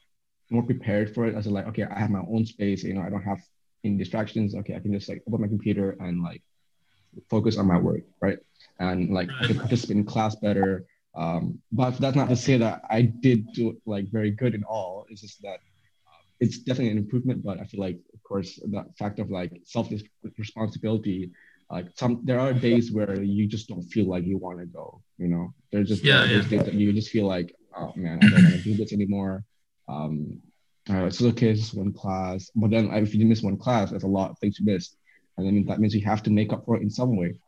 more 0.50 0.62
prepared 0.62 1.14
for 1.14 1.26
it. 1.26 1.34
As 1.34 1.46
in 1.46 1.52
like, 1.52 1.66
okay, 1.68 1.84
I 1.84 1.98
have 1.98 2.10
my 2.10 2.24
own 2.28 2.44
space. 2.46 2.84
You 2.84 2.94
know, 2.94 3.02
I 3.02 3.10
don't 3.10 3.22
have 3.22 3.40
any 3.84 3.96
distractions. 3.96 4.54
Okay, 4.54 4.74
I 4.74 4.80
can 4.80 4.92
just 4.92 5.08
like 5.08 5.22
open 5.26 5.40
my 5.40 5.48
computer 5.48 5.96
and 6.00 6.22
like 6.22 6.42
focus 7.30 7.58
on 7.58 7.66
my 7.66 7.78
work, 7.78 8.02
right? 8.20 8.38
And 8.78 9.10
like 9.10 9.30
I 9.40 9.46
can 9.46 9.58
participate 9.58 9.96
in 9.96 10.04
class 10.04 10.34
better. 10.36 10.86
Um, 11.16 11.60
but 11.70 11.98
that's 11.98 12.16
not 12.16 12.28
to 12.28 12.36
say 12.36 12.58
that 12.58 12.82
I 12.90 13.02
did 13.02 13.52
do 13.52 13.80
like 13.86 14.10
very 14.10 14.32
good 14.32 14.54
in 14.54 14.64
all. 14.64 15.06
It's 15.08 15.20
just 15.20 15.40
that 15.42 15.60
uh, 16.06 16.22
it's 16.40 16.58
definitely 16.58 16.90
an 16.90 16.98
improvement. 16.98 17.44
But 17.44 17.60
I 17.60 17.64
feel 17.64 17.80
like, 17.80 18.00
of 18.12 18.22
course, 18.24 18.58
that 18.72 18.86
fact 18.98 19.18
of 19.20 19.30
like 19.30 19.52
self 19.64 19.90
responsibility. 20.36 21.30
Like 21.70 21.86
some, 21.96 22.20
there 22.24 22.40
are 22.40 22.52
days 22.52 22.92
where 22.92 23.22
you 23.22 23.46
just 23.46 23.68
don't 23.68 23.82
feel 23.82 24.06
like 24.06 24.24
you 24.24 24.38
want 24.38 24.58
to 24.60 24.66
go. 24.66 25.00
You 25.18 25.28
know, 25.28 25.54
there's 25.72 25.88
just 25.88 26.04
Yeah, 26.04 26.26
those 26.26 26.44
yeah. 26.44 26.58
days 26.58 26.66
that 26.66 26.74
you 26.74 26.92
just 26.92 27.10
feel 27.10 27.26
like, 27.26 27.54
oh 27.76 27.92
man, 27.96 28.18
I 28.22 28.28
don't 28.28 28.42
want 28.44 28.54
to 28.56 28.62
do 28.62 28.76
this 28.76 28.92
anymore. 28.92 29.44
Um, 29.88 30.40
all 30.90 30.96
right, 30.96 31.14
so 31.14 31.26
okay, 31.28 31.48
it's 31.48 31.60
just 31.60 31.74
one 31.74 31.92
class. 31.92 32.50
But 32.54 32.70
then 32.70 32.92
if 32.92 33.14
you 33.14 33.24
miss 33.26 33.42
one 33.42 33.56
class, 33.56 33.90
there's 33.90 34.02
a 34.02 34.08
lot 34.08 34.30
of 34.30 34.38
things 34.38 34.58
you 34.60 34.66
missed. 34.66 34.96
And 35.36 35.48
I 35.48 35.50
mean, 35.50 35.66
that 35.66 35.80
means 35.80 35.94
you 35.94 36.04
have 36.04 36.22
to 36.24 36.30
make 36.30 36.52
up 36.52 36.64
for 36.64 36.76
it 36.76 36.82
in 36.82 36.90
some 36.90 37.16
way. 37.16 37.38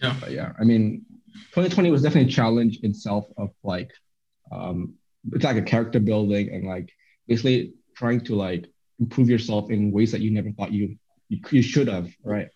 Yeah. 0.00 0.16
But 0.18 0.32
yeah, 0.32 0.52
I 0.58 0.64
mean, 0.64 1.04
2020 1.50 1.90
was 1.90 2.02
definitely 2.02 2.30
a 2.30 2.34
challenge 2.34 2.80
itself 2.82 3.26
of 3.36 3.50
like, 3.62 3.90
um, 4.50 4.94
it's 5.32 5.44
like 5.44 5.56
a 5.56 5.62
character 5.62 6.00
building 6.00 6.50
and 6.52 6.66
like 6.66 6.88
basically 7.28 7.74
trying 7.96 8.20
to 8.22 8.34
like 8.34 8.66
improve 8.98 9.28
yourself 9.28 9.70
in 9.70 9.92
ways 9.92 10.10
that 10.12 10.20
you 10.20 10.30
never 10.30 10.50
thought 10.50 10.72
you 10.72 10.96
you, 11.28 11.40
you 11.50 11.62
should 11.62 11.88
have, 11.88 12.10
right? 12.24 12.48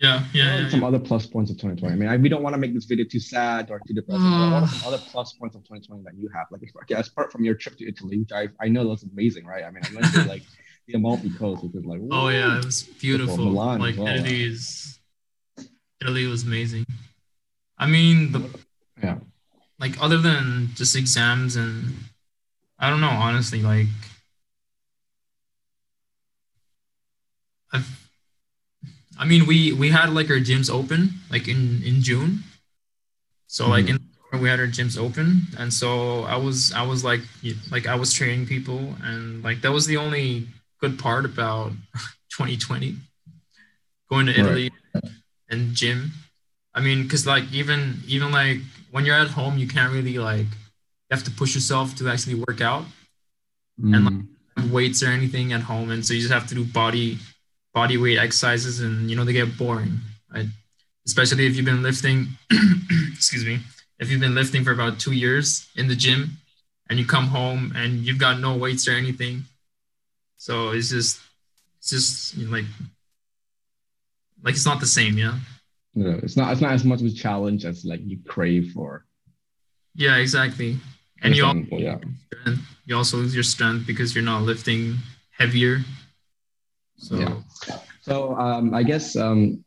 Yeah, 0.00 0.24
yeah, 0.32 0.60
yeah. 0.60 0.68
Some 0.70 0.80
yeah. 0.80 0.88
other 0.88 0.98
plus 0.98 1.26
points 1.26 1.50
of 1.50 1.58
2020. 1.58 1.92
I 1.92 1.96
mean, 1.96 2.08
I, 2.08 2.16
we 2.16 2.30
don't 2.30 2.42
want 2.42 2.54
to 2.54 2.58
make 2.58 2.72
this 2.72 2.86
video 2.86 3.04
too 3.04 3.20
sad 3.20 3.70
or 3.70 3.80
too 3.86 3.92
depressing. 3.92 4.30
but 4.30 4.50
what 4.50 4.62
are 4.62 4.68
some 4.68 4.88
other 4.88 5.02
plus 5.10 5.34
points 5.34 5.56
of 5.56 5.62
2020 5.62 6.04
that 6.04 6.14
you 6.14 6.30
have? 6.34 6.46
Like, 6.50 6.62
okay, 6.82 6.94
apart 6.94 7.30
from 7.30 7.44
your 7.44 7.54
trip 7.54 7.76
to 7.78 7.88
Italy, 7.88 8.18
which 8.18 8.32
I, 8.32 8.48
I 8.60 8.68
know 8.68 8.88
that's 8.88 9.02
amazing, 9.02 9.44
right? 9.44 9.62
I 9.62 9.70
mean, 9.70 9.82
I 9.84 9.94
went 9.94 10.12
to 10.14 10.24
like 10.24 10.42
the 10.86 10.94
Amalfi 10.94 11.30
Coast, 11.30 11.62
which 11.64 11.74
is 11.74 11.84
like, 11.84 12.00
Oh 12.10 12.28
yeah, 12.28 12.58
it 12.58 12.64
was 12.64 12.84
beautiful. 12.84 13.36
Milan 13.36 13.80
like 13.80 13.98
well. 13.98 14.08
Italy 14.08 14.42
is 14.42 14.98
Italy 16.00 16.26
was 16.26 16.44
amazing. 16.44 16.86
I 17.76 17.86
mean, 17.86 18.32
the 18.32 18.58
yeah, 19.02 19.18
like 19.78 20.02
other 20.02 20.16
than 20.16 20.70
just 20.76 20.96
exams 20.96 21.56
and 21.56 21.94
I 22.78 22.88
don't 22.88 23.02
know, 23.02 23.08
honestly, 23.08 23.60
like 23.60 23.86
I've 27.70 28.09
I 29.20 29.24
mean 29.30 29.46
we 29.46 29.72
we 29.72 29.88
had 29.90 30.08
like 30.18 30.30
our 30.30 30.42
gyms 30.48 30.68
open 30.78 31.00
like 31.30 31.46
in 31.46 31.82
in 31.84 32.00
June. 32.02 32.42
So 33.46 33.68
like 33.68 33.88
in 33.88 33.98
we 34.42 34.48
had 34.48 34.60
our 34.60 34.72
gyms 34.78 34.96
open 34.96 35.26
and 35.58 35.70
so 35.80 36.22
I 36.34 36.36
was 36.36 36.72
I 36.72 36.82
was 36.90 37.04
like 37.04 37.20
like 37.70 37.86
I 37.86 37.96
was 37.96 38.12
training 38.12 38.46
people 38.46 38.94
and 39.02 39.42
like 39.44 39.60
that 39.62 39.72
was 39.72 39.86
the 39.86 39.98
only 39.98 40.46
good 40.80 40.98
part 40.98 41.24
about 41.24 41.72
2020 42.38 42.96
going 44.08 44.26
to 44.26 44.32
Right. 44.32 44.40
Italy 44.40 44.70
and 45.50 45.74
gym. 45.74 46.12
I 46.74 46.80
mean, 46.80 47.08
cause 47.08 47.26
like 47.26 47.44
even 47.52 47.98
even 48.06 48.30
like 48.32 48.58
when 48.90 49.04
you're 49.04 49.16
at 49.16 49.28
home, 49.28 49.58
you 49.58 49.66
can't 49.66 49.92
really 49.92 50.18
like 50.18 50.46
you 50.46 51.10
have 51.12 51.24
to 51.24 51.30
push 51.30 51.54
yourself 51.54 51.94
to 51.96 52.08
actually 52.08 52.36
work 52.36 52.60
out. 52.60 52.84
mm. 53.80 53.94
and 53.96 54.04
like 54.04 54.72
weights 54.72 55.02
or 55.02 55.08
anything 55.08 55.52
at 55.52 55.62
home, 55.62 55.90
and 55.90 56.04
so 56.04 56.14
you 56.14 56.20
just 56.20 56.32
have 56.32 56.46
to 56.48 56.54
do 56.54 56.64
body 56.64 57.18
body 57.72 57.96
weight 57.96 58.18
exercises, 58.18 58.80
and 58.80 59.10
you 59.10 59.16
know 59.16 59.24
they 59.24 59.32
get 59.32 59.56
boring, 59.56 59.98
right? 60.32 60.46
Especially 61.06 61.46
if 61.46 61.56
you've 61.56 61.64
been 61.64 61.82
lifting, 61.82 62.28
excuse 63.12 63.44
me, 63.44 63.60
if 63.98 64.10
you've 64.10 64.20
been 64.20 64.34
lifting 64.34 64.64
for 64.64 64.72
about 64.72 64.98
two 64.98 65.12
years 65.12 65.68
in 65.76 65.88
the 65.88 65.96
gym, 65.96 66.38
and 66.88 66.98
you 66.98 67.06
come 67.06 67.26
home 67.26 67.72
and 67.76 68.04
you've 68.04 68.18
got 68.18 68.40
no 68.40 68.56
weights 68.56 68.88
or 68.88 68.92
anything, 68.92 69.44
so 70.36 70.70
it's 70.70 70.90
just 70.90 71.20
it's 71.78 71.90
just 71.90 72.36
you 72.36 72.46
know, 72.46 72.52
like 72.52 72.66
like 74.42 74.54
it's 74.54 74.66
not 74.66 74.80
the 74.80 74.86
same, 74.86 75.18
yeah. 75.18 75.38
No, 75.94 76.18
it's 76.22 76.36
not. 76.36 76.52
It's 76.52 76.60
not 76.60 76.72
as 76.72 76.84
much 76.84 77.00
of 77.00 77.06
a 77.06 77.10
challenge 77.10 77.64
as 77.64 77.84
like 77.84 78.00
you 78.04 78.18
crave 78.26 78.72
for. 78.72 79.04
Yeah, 79.94 80.16
exactly. 80.16 80.78
And 81.22 81.36
you 81.36 81.44
also, 81.44 81.60
yeah. 81.72 81.98
you 82.86 82.96
also 82.96 83.18
lose 83.18 83.34
your 83.34 83.44
strength 83.44 83.86
because 83.86 84.14
you're 84.14 84.24
not 84.24 84.42
lifting 84.42 84.96
heavier. 85.36 85.80
So, 87.00 87.18
yeah. 87.18 87.78
so 88.02 88.36
um, 88.36 88.74
I 88.74 88.82
guess 88.82 89.16
um, 89.16 89.64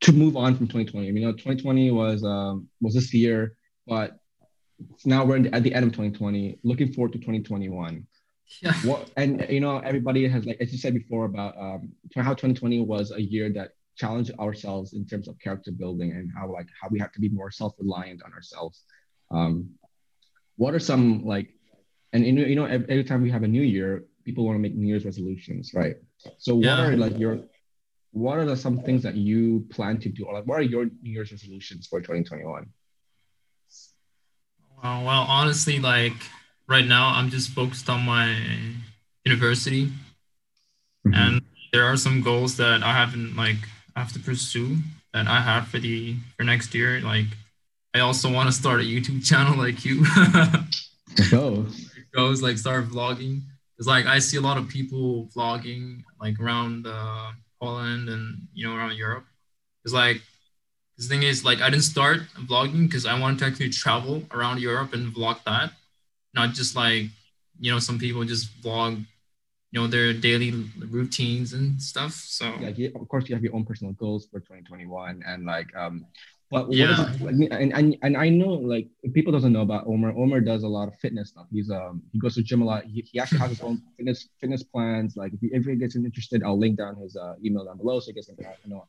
to 0.00 0.12
move 0.12 0.36
on 0.36 0.56
from 0.56 0.66
2020. 0.66 1.08
I 1.08 1.10
mean, 1.12 1.22
you 1.22 1.28
know, 1.28 1.32
2020 1.32 1.90
was 1.90 2.24
um, 2.24 2.68
was 2.80 2.94
this 2.94 3.12
year, 3.12 3.54
but 3.86 4.18
now 5.04 5.24
we're 5.24 5.46
at 5.52 5.62
the 5.62 5.74
end 5.74 5.84
of 5.84 5.92
2020. 5.92 6.58
Looking 6.64 6.92
forward 6.92 7.12
to 7.12 7.18
2021. 7.18 8.06
Yeah. 8.62 8.72
What 8.84 9.10
and 9.16 9.46
you 9.48 9.60
know 9.60 9.78
everybody 9.78 10.26
has 10.26 10.44
like 10.44 10.56
as 10.60 10.72
you 10.72 10.78
said 10.78 10.92
before 10.92 11.26
about 11.26 11.56
um, 11.56 11.92
how 12.16 12.34
2020 12.34 12.80
was 12.80 13.12
a 13.12 13.22
year 13.22 13.52
that 13.52 13.72
challenged 13.96 14.32
ourselves 14.40 14.92
in 14.94 15.06
terms 15.06 15.28
of 15.28 15.38
character 15.38 15.70
building 15.70 16.10
and 16.10 16.32
how 16.36 16.50
like 16.50 16.66
how 16.80 16.88
we 16.90 16.98
have 16.98 17.12
to 17.12 17.20
be 17.20 17.28
more 17.28 17.50
self-reliant 17.52 18.22
on 18.24 18.32
ourselves. 18.32 18.82
Um, 19.30 19.70
what 20.56 20.74
are 20.74 20.80
some 20.80 21.24
like 21.24 21.54
and 22.12 22.26
you 22.26 22.56
know 22.56 22.64
every, 22.64 22.86
every 22.88 23.04
time 23.04 23.22
we 23.22 23.30
have 23.30 23.44
a 23.44 23.48
new 23.48 23.62
year, 23.62 24.04
people 24.24 24.44
want 24.44 24.56
to 24.56 24.60
make 24.60 24.74
New 24.74 24.88
Year's 24.88 25.04
resolutions, 25.04 25.72
right? 25.74 25.96
So 26.38 26.54
what 26.54 26.64
yeah. 26.64 26.82
are 26.82 26.96
like 26.96 27.18
your 27.18 27.40
what 28.12 28.38
are 28.38 28.44
the, 28.44 28.56
some 28.56 28.80
things 28.82 29.02
that 29.04 29.14
you 29.14 29.66
plan 29.70 29.98
to 30.00 30.08
do 30.08 30.24
or 30.24 30.34
like 30.34 30.44
what 30.44 30.58
are 30.58 30.62
your 30.62 30.84
New 30.84 31.12
Year's 31.12 31.30
resolutions 31.30 31.86
for 31.86 32.00
2021? 32.00 32.66
Well, 34.82 35.04
well 35.04 35.26
honestly, 35.28 35.78
like 35.78 36.14
right 36.68 36.86
now 36.86 37.12
I'm 37.14 37.30
just 37.30 37.50
focused 37.50 37.88
on 37.88 38.04
my 38.04 38.36
university. 39.24 39.86
Mm-hmm. 41.06 41.14
And 41.14 41.42
there 41.72 41.84
are 41.84 41.96
some 41.96 42.22
goals 42.22 42.56
that 42.56 42.82
I 42.82 42.92
haven't 42.92 43.36
like 43.36 43.56
I 43.94 44.00
have 44.00 44.12
to 44.12 44.18
pursue 44.18 44.78
that 45.12 45.26
I 45.26 45.40
have 45.40 45.68
for 45.68 45.78
the 45.78 46.16
for 46.36 46.44
next 46.44 46.74
year. 46.74 47.00
Like 47.00 47.26
I 47.94 48.00
also 48.00 48.32
want 48.32 48.48
to 48.48 48.52
start 48.52 48.80
a 48.80 48.84
YouTube 48.84 49.24
channel 49.24 49.56
like 49.64 49.84
you. 49.84 50.04
oh. 51.32 51.66
Goes 52.12 52.42
like 52.42 52.58
start 52.58 52.88
vlogging. 52.88 53.42
It's 53.80 53.88
like 53.88 54.04
I 54.04 54.18
see 54.20 54.36
a 54.36 54.42
lot 54.42 54.58
of 54.58 54.68
people 54.68 55.30
vlogging 55.34 56.02
like 56.20 56.38
around 56.38 56.86
uh, 56.86 57.32
Poland 57.60 58.10
and 58.10 58.46
you 58.52 58.68
know 58.68 58.76
around 58.76 58.94
Europe. 58.94 59.24
It's 59.86 59.94
like 59.94 60.20
the 60.98 61.04
thing 61.04 61.22
is 61.22 61.46
like 61.46 61.62
I 61.62 61.70
didn't 61.70 61.84
start 61.84 62.20
vlogging 62.36 62.86
because 62.86 63.06
I 63.06 63.18
wanted 63.18 63.38
to 63.38 63.46
actually 63.46 63.70
travel 63.70 64.22
around 64.32 64.60
Europe 64.60 64.92
and 64.92 65.12
vlog 65.14 65.42
that 65.44 65.72
not 66.34 66.52
just 66.52 66.76
like 66.76 67.06
you 67.58 67.72
know 67.72 67.78
some 67.78 67.98
people 67.98 68.22
just 68.24 68.52
vlog 68.62 68.98
you 69.72 69.80
know 69.80 69.86
their 69.86 70.12
daily 70.12 70.50
routines 70.90 71.54
and 71.54 71.80
stuff 71.80 72.12
so 72.12 72.52
yeah 72.60 72.88
of 72.94 73.08
course 73.08 73.28
you 73.28 73.34
have 73.34 73.42
your 73.42 73.54
own 73.54 73.64
personal 73.64 73.92
goals 73.94 74.26
for 74.26 74.40
2021 74.40 75.22
and 75.26 75.46
like 75.46 75.74
um 75.76 76.04
but 76.50 76.72
yeah. 76.72 77.12
It, 77.20 77.52
and, 77.52 77.72
and 77.72 77.96
and 78.02 78.16
I 78.16 78.28
know 78.28 78.48
like 78.48 78.88
people 79.12 79.32
doesn't 79.32 79.52
know 79.52 79.62
about 79.62 79.86
Omar. 79.86 80.10
Omar 80.16 80.40
does 80.40 80.62
a 80.62 80.68
lot 80.68 80.88
of 80.88 80.94
fitness 80.98 81.30
stuff. 81.30 81.46
He's 81.52 81.70
um 81.70 82.02
he 82.12 82.18
goes 82.18 82.34
to 82.34 82.42
gym 82.42 82.62
a 82.62 82.64
lot. 82.64 82.84
He, 82.84 83.02
he 83.02 83.20
actually 83.20 83.38
has 83.38 83.50
his 83.50 83.60
own 83.60 83.80
fitness 83.96 84.28
fitness 84.40 84.62
plans. 84.62 85.16
Like 85.16 85.32
if 85.32 85.40
he, 85.40 85.48
if 85.52 85.64
he 85.64 85.76
gets 85.76 85.96
interested, 85.96 86.42
I'll 86.42 86.58
link 86.58 86.78
down 86.78 86.96
his 86.96 87.16
uh, 87.16 87.34
email 87.44 87.64
down 87.64 87.78
below 87.78 88.00
so 88.00 88.08
you 88.08 88.14
guys 88.14 88.26
can 88.26 88.36
you 88.64 88.70
know 88.70 88.86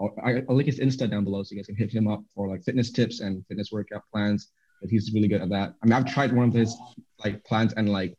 I'll, 0.00 0.14
I'll 0.48 0.56
link 0.56 0.66
his 0.66 0.80
Insta 0.80 1.08
down 1.08 1.24
below 1.24 1.42
so 1.42 1.52
you 1.52 1.58
guys 1.58 1.66
can 1.66 1.76
hit 1.76 1.92
him 1.92 2.08
up 2.08 2.22
for 2.34 2.48
like 2.48 2.64
fitness 2.64 2.90
tips 2.90 3.20
and 3.20 3.44
fitness 3.46 3.70
workout 3.70 4.02
plans 4.12 4.50
but 4.84 4.90
he's 4.90 5.12
really 5.14 5.28
good 5.28 5.40
at 5.40 5.48
that. 5.48 5.74
I 5.82 5.86
mean, 5.86 5.94
I've 5.94 6.04
tried 6.04 6.30
one 6.30 6.48
of 6.48 6.54
his 6.54 6.76
like 7.24 7.42
plans 7.44 7.72
and 7.72 7.88
like 7.88 8.14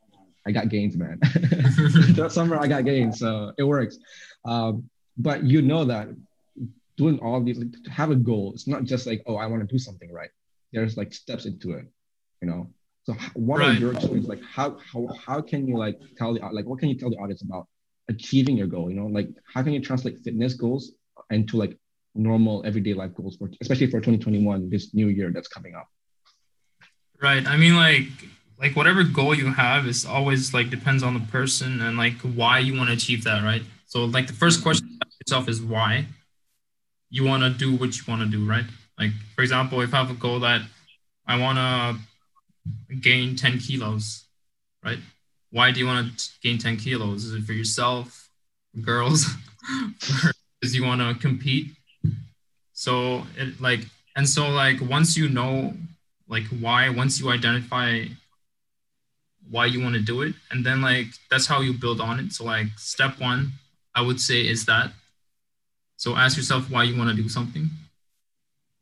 I 0.48 0.52
got 0.52 0.70
gains, 0.70 0.98
man. 0.98 1.20
that 1.22 2.30
summer 2.32 2.58
I 2.58 2.68
got 2.68 2.86
gains, 2.86 3.20
so 3.20 3.52
it 3.58 3.64
works. 3.64 3.98
Um, 4.46 4.90
but 5.18 5.44
you 5.44 5.62
know 5.62 5.86
that 5.86 6.08
doing 6.98 7.20
all 7.20 7.42
these, 7.44 7.58
like, 7.58 7.72
to 7.84 7.92
have 7.92 8.12
a 8.12 8.16
goal, 8.16 8.52
it's 8.54 8.68
not 8.68 8.84
just 8.84 9.06
like, 9.08 9.24
oh, 9.26 9.36
I 9.36 9.46
want 9.48 9.68
to 9.68 9.74
do 9.74 9.80
something 9.80 10.12
right. 10.12 10.30
There's 10.72 10.98
like 10.98 11.14
steps 11.14 11.46
into 11.46 11.74
it, 11.74 11.86
you 12.42 12.48
know. 12.48 12.70
So 13.04 13.14
what 13.36 13.60
right. 13.60 13.70
are 13.70 13.74
your 13.74 13.94
experiences? 13.94 14.28
Like, 14.28 14.42
how 14.44 14.78
how 14.92 15.08
how 15.26 15.42
can 15.42 15.68
you 15.68 15.78
like 15.78 16.00
tell 16.18 16.34
the 16.34 16.40
like 16.52 16.66
what 16.66 16.80
can 16.80 16.90
you 16.90 16.98
tell 16.98 17.10
the 17.10 17.18
audience 17.18 17.44
about 17.44 17.68
achieving 18.10 18.58
your 18.58 18.68
goal? 18.68 18.90
You 18.90 18.96
know, 18.96 19.06
like 19.06 19.30
how 19.54 19.62
can 19.64 19.74
you 19.74 19.80
translate 19.80 20.20
fitness 20.24 20.54
goals 20.56 20.92
into 21.30 21.58
like 21.58 21.78
normal 22.16 22.66
everyday 22.66 22.94
life 22.94 23.14
goals 23.14 23.38
for 23.38 23.50
especially 23.62 23.88
for 23.88 24.00
2021, 24.00 24.70
this 24.70 24.94
new 24.94 25.08
year 25.08 25.32
that's 25.32 25.48
coming 25.48 25.76
up? 25.76 25.88
Right. 27.22 27.46
I 27.48 27.58
mean, 27.58 27.76
like, 27.76 28.08
like 28.60 28.76
whatever 28.76 29.04
goal 29.04 29.36
you 29.36 29.54
have 29.54 29.88
is 29.88 30.06
always 30.06 30.54
like 30.54 30.70
depends 30.70 31.04
on 31.04 31.14
the 31.14 31.20
person 31.20 31.82
and 31.82 31.98
like 31.98 32.18
why 32.22 32.60
you 32.60 32.76
want 32.76 32.90
to 32.90 32.96
achieve 32.96 33.24
that, 33.26 33.44
right? 33.44 33.64
So, 33.86 34.06
like, 34.06 34.28
the 34.28 34.34
first 34.34 34.58
mm-hmm. 34.60 34.64
question 34.64 35.00
yourself 35.26 35.48
is 35.48 35.62
why 35.62 36.06
you 37.16 37.24
want 37.24 37.44
to 37.44 37.50
do 37.50 37.76
what 37.76 37.96
you 37.98 38.04
want 38.08 38.22
to 38.22 38.28
do, 38.38 38.46
right? 38.46 38.66
Like, 39.00 39.12
for 39.36 39.42
example, 39.42 39.82
if 39.82 39.94
I 39.94 39.98
have 39.98 40.12
a 40.12 40.20
goal 40.26 40.40
that 40.42 40.62
I 41.26 41.40
want 41.40 41.58
to 41.58 42.96
gain 42.96 43.36
10 43.36 43.60
kilos, 43.60 44.26
right? 44.84 45.00
Why 45.52 45.72
do 45.72 45.80
you 45.80 45.88
want 45.88 46.18
to 46.18 46.30
gain 46.44 46.58
10 46.58 46.78
kilos? 46.78 47.26
Is 47.26 47.34
it 47.34 47.44
for 47.44 47.54
yourself, 47.54 48.30
girls, 48.82 49.26
because 50.00 50.76
you 50.76 50.84
want 50.84 51.02
to 51.02 51.16
compete? 51.20 51.72
So, 52.74 53.24
it 53.38 53.62
like, 53.62 53.82
and 54.16 54.28
so, 54.28 54.50
like, 54.50 54.82
once 54.82 55.16
you 55.16 55.30
know 55.30 55.74
like 56.28 56.46
why 56.60 56.90
once 56.90 57.20
you 57.20 57.30
identify 57.30 58.04
why 59.50 59.66
you 59.66 59.82
want 59.82 59.96
to 59.96 60.02
do 60.02 60.22
it 60.22 60.34
and 60.52 60.66
then 60.66 60.82
like 60.82 61.08
that's 61.30 61.46
how 61.46 61.62
you 61.62 61.74
build 61.74 62.02
on 62.02 62.20
it 62.20 62.32
so 62.32 62.44
like 62.44 62.68
step 62.78 63.20
one 63.20 63.52
i 63.94 64.02
would 64.02 64.20
say 64.20 64.42
is 64.42 64.66
that 64.66 64.92
so 65.98 66.16
ask 66.16 66.38
yourself 66.38 66.70
why 66.70 66.84
you 66.84 66.98
want 66.98 67.10
to 67.10 67.22
do 67.22 67.28
something 67.30 67.70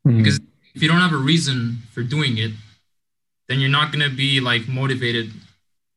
mm-hmm. 0.05 0.17
because 0.17 0.39
if 0.75 0.81
you 0.81 0.87
don't 0.87 0.99
have 0.99 1.13
a 1.13 1.17
reason 1.17 1.77
for 1.91 2.01
doing 2.01 2.37
it 2.37 2.51
then 3.47 3.59
you're 3.59 3.69
not 3.69 3.91
going 3.91 4.07
to 4.07 4.15
be 4.15 4.39
like 4.39 4.67
motivated 4.67 5.31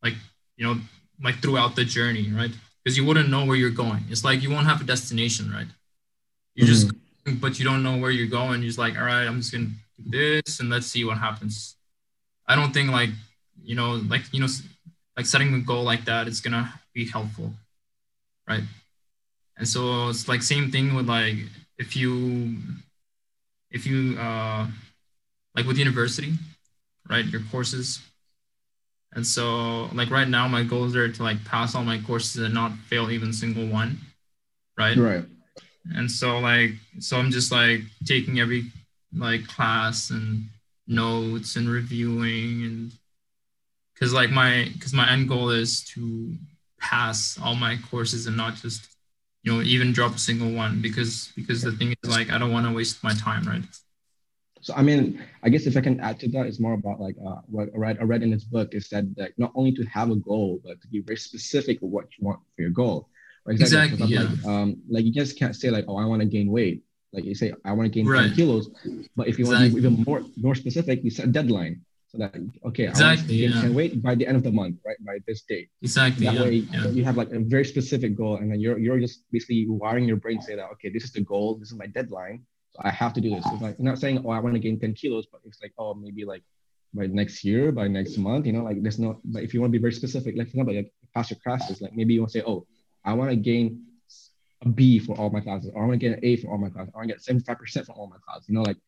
like 0.03 0.15
you 0.57 0.67
know 0.67 0.81
like 1.23 1.37
throughout 1.37 1.77
the 1.77 1.85
journey 1.85 2.31
right 2.33 2.53
because 2.83 2.97
you 2.97 3.05
wouldn't 3.05 3.31
know 3.31 3.45
where 3.45 3.57
you're 3.57 3.71
going 3.71 4.03
it's 4.11 4.25
like 4.25 4.43
you 4.43 4.51
won't 4.51 4.67
have 4.67 4.81
a 4.81 4.85
destination 4.85 5.51
right 5.53 5.69
you're 6.55 6.67
mm-hmm. 6.67 7.33
just 7.33 7.41
but 7.41 7.59
you 7.59 7.65
don't 7.65 7.83
know 7.83 7.97
where 7.97 8.11
you're 8.11 8.29
going 8.29 8.61
you're 8.61 8.69
just 8.69 8.79
like 8.79 8.97
all 8.97 9.05
right 9.05 9.27
i'm 9.27 9.41
just 9.41 9.53
gonna 9.53 9.67
do 10.03 10.11
this 10.11 10.61
and 10.61 10.71
let's 10.71 10.87
see 10.87 11.05
what 11.05 11.19
happens. 11.19 11.77
I 12.47 12.55
don't 12.55 12.73
think 12.73 12.91
like, 12.91 13.11
you 13.63 13.75
know, 13.75 13.95
like, 14.09 14.23
you 14.33 14.41
know, 14.41 14.49
like 15.17 15.27
setting 15.27 15.55
a 15.55 15.61
goal 15.61 15.83
like 15.83 16.05
that 16.05 16.29
is 16.29 16.41
gonna 16.41 16.73
be 16.95 17.07
helpful. 17.07 17.53
Right. 18.49 18.63
And 19.57 19.67
so 19.67 20.09
it's 20.09 20.29
like 20.29 20.43
same 20.43 20.71
thing 20.71 20.95
with 20.95 21.09
like 21.09 21.37
if 21.79 21.97
you 21.97 22.57
if 23.71 23.87
you 23.87 24.19
uh 24.19 24.67
like 25.55 25.67
with 25.67 25.79
university, 25.79 26.35
right, 27.09 27.25
your 27.25 27.41
courses. 27.51 28.01
And 29.13 29.27
so 29.27 29.87
like 29.95 30.11
right 30.11 30.29
now 30.29 30.47
my 30.49 30.63
goals 30.63 30.95
are 30.95 31.11
to 31.11 31.23
like 31.23 31.43
pass 31.45 31.75
all 31.75 31.85
my 31.85 31.99
courses 32.01 32.43
and 32.43 32.53
not 32.53 32.73
fail 32.89 33.11
even 33.11 33.33
single 33.33 33.67
one. 33.67 33.99
Right. 34.77 34.97
Right. 34.97 35.25
And 35.95 36.11
so 36.11 36.39
like 36.39 36.73
so 36.99 37.17
I'm 37.17 37.31
just 37.31 37.51
like 37.51 37.81
taking 38.05 38.41
every 38.41 38.65
like 39.15 39.47
class 39.47 40.11
and 40.11 40.45
notes 40.87 41.57
and 41.57 41.69
reviewing 41.69 42.63
and 42.63 42.93
because 43.95 44.13
like 44.13 44.31
my 44.31 44.69
because 44.75 44.93
my 44.93 45.11
end 45.11 45.29
goal 45.29 45.51
is 45.51 45.83
to 45.85 46.35
pass 46.79 47.39
all 47.43 47.55
my 47.55 47.79
courses 47.91 48.27
and 48.27 48.37
not 48.37 48.55
just 48.57 48.96
you 49.47 49.53
know 49.53 49.63
even 49.63 49.93
drop 49.93 50.15
a 50.15 50.19
single 50.19 50.51
one 50.51 50.83
because 50.83 51.33
because 51.37 51.63
the 51.63 51.73
thing 51.73 51.95
is 52.03 52.11
like 52.11 52.31
i 52.31 52.37
don't 52.37 52.53
want 52.53 52.67
to 52.67 52.73
waste 52.73 53.03
my 53.05 53.15
time 53.15 53.45
right 53.45 53.63
so 54.61 54.75
i 54.75 54.83
mean 54.83 55.23
i 55.45 55.49
guess 55.49 55.67
if 55.67 55.77
i 55.77 55.81
can 55.81 56.01
add 56.01 56.19
to 56.19 56.29
that 56.29 56.47
it's 56.47 56.59
more 56.59 56.75
about 56.75 57.01
like 57.01 57.17
uh, 57.25 57.41
what 57.47 57.69
I 57.73 57.79
read, 57.79 57.99
I 58.01 58.05
read 58.05 58.23
in 58.25 58.31
this 58.31 58.45
book 58.45 58.75
is 58.75 58.89
that 58.89 59.05
like 59.17 59.35
not 59.39 59.53
only 59.55 59.73
to 59.73 59.85
have 59.85 60.11
a 60.11 60.17
goal 60.17 60.61
but 60.65 60.83
to 60.83 60.89
be 60.89 61.01
very 61.01 61.17
specific 61.17 61.81
of 61.83 61.91
what 61.91 62.07
you 62.19 62.27
want 62.27 62.41
for 62.57 62.63
your 62.63 62.73
goal 62.73 63.09
exactly, 63.49 63.95
exactly 63.95 64.09
yeah. 64.09 64.23
like, 64.23 64.47
um, 64.47 64.77
like 64.89 65.05
you 65.05 65.13
just 65.13 65.39
can't 65.39 65.55
say 65.55 65.71
like 65.71 65.85
oh 65.87 65.97
i 65.97 66.05
want 66.05 66.21
to 66.21 66.27
gain 66.27 66.51
weight 66.51 66.83
like 67.13 67.25
you 67.25 67.35
say, 67.35 67.55
I 67.65 67.73
want 67.73 67.87
to 67.87 67.89
gain 67.89 68.07
right. 68.07 68.27
10 68.27 68.35
kilos, 68.35 68.69
but 69.17 69.27
if 69.27 69.39
you 69.39 69.47
exactly. 69.47 69.49
want 69.49 69.65
to 69.65 69.71
be 69.71 69.79
even 69.79 70.05
more 70.05 70.23
more 70.37 70.55
specific, 70.55 71.03
you 71.03 71.11
set 71.11 71.25
a 71.25 71.29
deadline 71.29 71.81
so 72.09 72.19
that 72.19 72.35
okay, 72.65 72.85
exactly, 72.85 73.45
I 73.45 73.49
to 73.49 73.55
yeah. 73.55 73.63
10 73.63 73.75
weight 73.75 74.03
by 74.03 74.15
the 74.15 74.27
end 74.27 74.37
of 74.37 74.45
the 74.45 74.53
month, 74.53 74.77
right? 74.87 74.97
By 75.05 75.19
this 75.27 75.43
date. 75.43 75.69
Exactly. 75.83 76.27
That 76.27 76.35
yeah. 76.35 76.43
way 76.43 76.51
yeah. 76.51 76.87
you 76.89 77.05
have 77.05 77.17
like 77.17 77.31
a 77.33 77.41
very 77.41 77.65
specific 77.65 78.17
goal, 78.17 78.37
and 78.37 78.51
then 78.51 78.61
you're 78.61 78.79
you're 78.79 79.01
just 79.01 79.25
basically 79.33 79.67
wiring 79.69 80.05
your 80.05 80.17
brain 80.17 80.41
say 80.41 80.55
that 80.55 80.71
okay, 80.75 80.89
this 80.89 81.05
is 81.05 81.13
the 81.13 81.23
goal, 81.23 81.57
this 81.57 81.73
is 81.73 81.77
my 81.77 81.87
deadline, 81.87 82.45
so 82.71 82.81
I 82.85 82.91
have 82.91 83.13
to 83.15 83.21
do 83.21 83.31
this. 83.31 83.45
It's 83.53 83.63
like 83.63 83.81
not 83.81 83.99
saying 83.99 84.23
oh 84.25 84.31
I 84.31 84.39
want 84.39 84.55
to 84.55 84.61
gain 84.61 84.79
10 84.79 84.95
kilos, 84.95 85.27
but 85.31 85.41
it's 85.45 85.61
like 85.61 85.73
oh 85.79 85.95
maybe 85.95 86.25
like 86.25 86.43
by 86.95 87.07
next 87.07 87.45
year, 87.45 87.73
by 87.73 87.89
next 87.89 88.17
month. 88.17 88.47
You 88.47 88.53
know, 88.53 88.65
like 88.65 88.83
there's 88.83 88.99
no. 88.99 89.21
But 89.25 89.43
if 89.43 89.53
you 89.53 89.61
want 89.61 89.73
to 89.73 89.79
be 89.79 89.83
very 89.83 89.93
specific, 89.93 90.37
like 90.37 90.47
for 90.47 90.51
example, 90.51 90.75
like 90.75 90.93
pass 91.15 91.31
your 91.31 91.39
classes, 91.41 91.81
like 91.81 91.93
maybe 91.95 92.15
you 92.15 92.21
want 92.21 92.33
to 92.33 92.39
say, 92.39 92.45
oh, 92.47 92.67
I 93.05 93.13
want 93.13 93.31
to 93.31 93.37
gain 93.37 93.83
a 94.63 94.69
B 94.69 94.99
for 94.99 95.17
all 95.19 95.31
my 95.31 95.41
classes, 95.41 95.71
or 95.75 95.83
I 95.83 95.87
want 95.87 96.01
to 96.01 96.09
get 96.09 96.19
an 96.19 96.25
A 96.25 96.37
for 96.37 96.51
all 96.51 96.59
my 96.59 96.71
classes, 96.71 96.93
or 96.95 96.99
I 96.99 97.01
want 97.01 97.09
to 97.11 97.15
get 97.15 97.23
seventy 97.23 97.45
five 97.45 97.59
percent 97.59 97.87
for 97.87 97.93
all 97.93 98.09
my 98.09 98.17
classes. 98.27 98.49
You 98.49 98.55
know, 98.55 98.63
like 98.63 98.79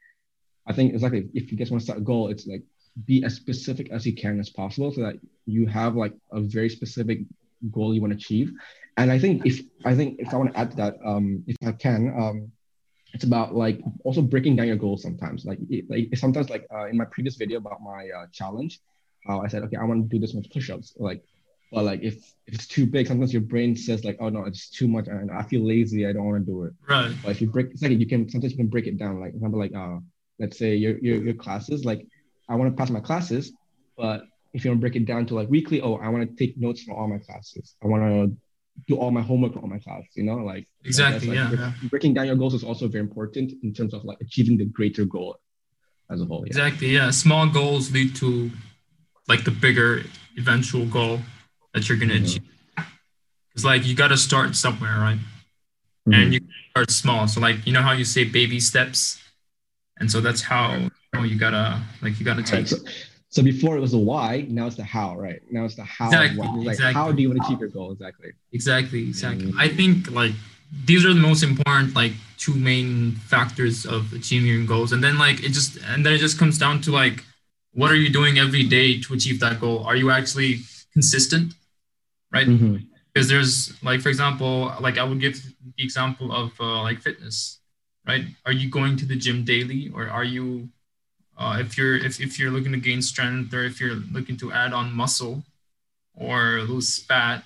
I 0.67 0.73
think 0.73 0.95
exactly 0.95 1.29
if 1.35 1.53
you 1.53 1.59
guys 1.59 1.71
want 1.71 1.81
to 1.81 1.85
start 1.85 1.99
a 1.99 2.03
goal, 2.03 2.29
it's 2.29 2.47
like 2.47 2.63
be 3.07 3.25
as 3.25 3.35
specific 3.35 3.91
as 3.91 4.07
you 4.07 4.15
can 4.15 4.41
as 4.41 4.51
possible, 4.51 4.93
so 4.93 5.03
that 5.03 5.15
you 5.47 5.67
have 5.67 5.95
like 5.95 6.15
a 6.33 6.41
very 6.41 6.69
specific 6.69 7.21
goal 7.71 7.95
you 7.95 8.01
want 8.01 8.13
to 8.13 8.17
achieve. 8.17 8.53
And 8.97 9.13
I 9.13 9.19
think 9.19 9.47
if 9.47 9.61
I 9.85 9.95
think 9.95 10.19
if 10.19 10.33
I 10.35 10.37
want 10.37 10.53
to 10.53 10.59
add 10.59 10.71
to 10.73 10.77
that, 10.79 10.97
um, 11.05 11.45
if 11.47 11.57
I 11.65 11.73
can, 11.73 12.15
um, 12.19 12.53
it's 13.15 13.25
about 13.25 13.55
like 13.55 13.81
also 14.05 14.23
breaking 14.23 14.57
down 14.57 14.67
your 14.67 14.77
goals 14.77 15.03
sometimes. 15.03 15.45
Like, 15.45 15.59
it, 15.71 15.89
like 15.89 16.17
sometimes 16.17 16.51
like 16.51 16.67
uh, 16.75 16.87
in 16.87 16.97
my 16.97 17.05
previous 17.05 17.37
video 17.37 17.59
about 17.59 17.81
my 17.81 18.09
uh, 18.09 18.27
challenge, 18.33 18.81
uh, 19.29 19.39
I 19.39 19.49
said, 19.49 19.63
okay, 19.65 19.77
I 19.77 19.85
want 19.85 20.03
to 20.03 20.09
do 20.09 20.21
this 20.21 20.35
much 20.35 20.51
push-ups. 20.51 20.95
Like, 20.97 21.23
but 21.73 21.85
like 21.85 22.03
if, 22.03 22.15
if 22.47 22.55
it's 22.55 22.67
too 22.67 22.87
big, 22.87 23.07
sometimes 23.07 23.33
your 23.33 23.43
brain 23.43 23.77
says 23.77 24.05
like, 24.05 24.17
oh 24.21 24.31
no, 24.31 24.45
it's 24.45 24.69
too 24.69 24.89
much, 24.89 25.07
and 25.07 25.31
I 25.31 25.43
feel 25.43 25.65
lazy. 25.65 26.07
I 26.07 26.13
don't 26.13 26.25
want 26.25 26.45
to 26.45 26.53
do 26.53 26.65
it. 26.65 26.73
Right. 26.89 27.15
But 27.23 27.31
if 27.31 27.41
you 27.41 27.51
break, 27.51 27.71
it's 27.71 27.83
like 27.83 27.93
you 27.93 28.07
can 28.07 28.29
sometimes 28.29 28.53
you 28.53 28.59
can 28.59 28.69
break 28.69 28.87
it 28.87 28.99
down. 28.99 29.21
Like, 29.21 29.35
example, 29.35 29.61
like 29.61 29.75
uh, 29.75 29.99
let's 30.39 30.59
say 30.59 30.75
your 30.75 30.99
your 30.99 31.23
your 31.23 31.35
classes. 31.35 31.85
Like, 31.85 32.07
I 32.49 32.55
want 32.55 32.71
to 32.75 32.77
pass 32.77 32.91
my 32.91 33.01
classes, 33.01 33.53
but 33.97 34.23
if 34.53 34.65
you 34.65 34.71
want 34.71 34.79
to 34.79 34.81
break 34.81 34.97
it 34.97 35.07
down 35.07 35.27
to 35.27 35.35
like 35.35 35.49
weekly, 35.49 35.81
oh, 35.81 35.95
I 35.97 36.09
want 36.09 36.29
to 36.29 36.35
take 36.37 36.57
notes 36.57 36.83
for 36.83 36.97
all 36.97 37.09
my 37.09 37.19
classes. 37.19 37.77
I 37.83 37.87
want 37.87 38.03
to 38.03 38.37
do 38.87 38.97
all 38.97 39.11
my 39.11 39.21
homework 39.21 39.53
for 39.55 39.61
all 39.61 39.69
my 39.69 39.79
classes. 39.79 40.11
You 40.15 40.25
know, 40.25 40.37
like 40.37 40.67
exactly, 40.85 41.29
like, 41.29 41.37
yeah, 41.37 41.49
break, 41.49 41.61
yeah, 41.61 41.73
Breaking 41.91 42.15
down 42.15 42.27
your 42.27 42.37
goals 42.37 42.55
is 42.55 42.65
also 42.65 42.89
very 42.89 43.03
important 43.03 43.53
in 43.63 43.75
terms 43.75 43.93
of 43.93 44.05
like 44.05 44.19
achieving 44.21 44.57
the 44.57 44.65
greater 44.65 45.05
goal 45.05 45.37
as 46.11 46.23
a 46.23 46.25
whole. 46.25 46.43
Yeah. 46.47 46.47
Exactly, 46.47 46.89
yeah. 46.89 47.11
Small 47.11 47.49
goals 47.49 47.93
lead 47.93 48.17
to 48.17 48.51
like 49.29 49.45
the 49.45 49.51
bigger 49.51 50.05
eventual 50.39 50.87
goal 50.87 51.21
that 51.75 51.89
you're 51.89 51.99
gonna 51.99 52.15
Mhm. 52.15 52.25
achieve. 52.25 52.43
It's 53.55 53.65
like 53.65 53.85
you 53.85 53.95
got 53.95 54.09
to 54.09 54.17
start 54.17 54.57
somewhere, 54.57 54.99
right? 54.99 55.19
Mhm. 56.07 56.15
And 56.15 56.35
you 56.35 56.41
start 56.71 56.91
small. 56.91 57.29
So 57.29 57.41
like 57.41 57.67
you 57.67 57.73
know 57.73 57.83
how 57.83 57.93
you 57.93 58.05
say 58.05 58.25
baby 58.25 58.61
steps, 58.61 59.19
and 59.99 60.11
so 60.11 60.21
that's 60.21 60.43
how 60.43 60.91
know, 61.15 61.23
you 61.25 61.39
gotta 61.39 61.81
like 62.03 62.19
you 62.19 62.25
gotta 62.25 62.43
take. 62.43 62.53
Right, 62.61 62.69
so, 62.69 62.77
so 63.31 63.43
before 63.43 63.77
it 63.77 63.81
was 63.81 63.93
the 63.93 63.99
why, 63.99 64.47
now 64.49 64.67
it's 64.67 64.77
the 64.77 64.85
how, 64.85 65.17
right? 65.17 65.41
Now 65.51 65.65
it's 65.65 65.77
the 65.77 65.85
how. 65.85 66.07
Exactly, 66.07 66.47
like 66.65 66.75
exactly. 66.75 66.95
how 66.95 67.13
do 67.13 67.23
you 67.23 67.29
want 67.29 67.43
to 67.43 67.47
achieve 67.47 67.61
your 67.61 67.69
goal 67.69 67.93
exactly? 67.93 68.31
Exactly, 68.53 69.03
exactly. 69.03 69.53
Mm. 69.53 69.59
I 69.59 69.69
think 69.69 70.11
like 70.11 70.33
these 70.85 71.05
are 71.05 71.15
the 71.15 71.21
most 71.21 71.43
important 71.43 71.95
like 71.95 72.13
two 72.37 72.55
main 72.55 73.13
factors 73.13 73.85
of 73.87 74.13
achieving 74.13 74.49
your 74.49 74.65
goals. 74.67 74.93
And 74.93 75.03
then 75.03 75.19
like 75.19 75.43
it 75.43 75.51
just 75.51 75.79
and 75.87 76.05
then 76.05 76.13
it 76.13 76.19
just 76.19 76.39
comes 76.39 76.59
down 76.59 76.81
to 76.83 76.91
like 76.91 77.25
what 77.73 77.91
are 77.91 77.97
you 77.97 78.11
doing 78.11 78.39
every 78.39 78.65
day 78.65 79.01
to 79.03 79.15
achieve 79.15 79.41
that 79.41 79.61
goal? 79.61 79.85
Are 79.85 79.97
you 79.97 80.11
actually 80.11 80.61
consistent? 80.93 81.55
Right? 82.33 82.47
Because 83.13 83.29
there's 83.29 83.73
like 83.83 84.01
for 84.01 84.09
example, 84.09 84.73
like 84.81 84.99
I 84.99 85.05
would 85.05 85.21
give 85.21 85.43
the 85.77 85.83
example 85.83 86.33
of 86.33 86.53
uh, 86.61 86.83
like 86.83 87.01
fitness, 87.01 87.61
right? 88.07 88.25
Are 88.47 88.53
you 88.53 88.71
going 88.71 88.97
to 88.99 89.07
the 89.07 89.17
gym 89.17 89.45
daily 89.45 89.91
or 89.95 90.09
are 90.09 90.25
you 90.25 90.69
uh, 91.39 91.59
if 91.61 91.79
you're 91.79 91.97
if, 91.97 92.21
if 92.21 92.39
you're 92.39 92.51
looking 92.51 92.73
to 92.73 92.79
gain 92.79 93.01
strength 93.01 93.55
or 93.55 93.65
if 93.65 93.81
you're 93.81 93.97
looking 94.13 94.37
to 94.37 94.53
add 94.53 94.73
on 94.73 94.93
muscle 94.93 95.43
or 96.15 96.63
lose 96.63 96.99
fat 96.99 97.45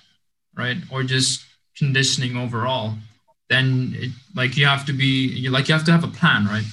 right 0.55 0.77
or 0.91 1.03
just 1.03 1.45
conditioning 1.77 2.35
overall 2.35 2.95
then 3.49 3.93
it, 3.95 4.11
like 4.35 4.57
you 4.57 4.65
have 4.65 4.85
to 4.85 4.93
be 4.93 5.27
you 5.27 5.49
like 5.51 5.67
you 5.67 5.73
have 5.73 5.85
to 5.85 5.91
have 5.91 6.03
a 6.03 6.07
plan 6.07 6.45
right? 6.45 6.65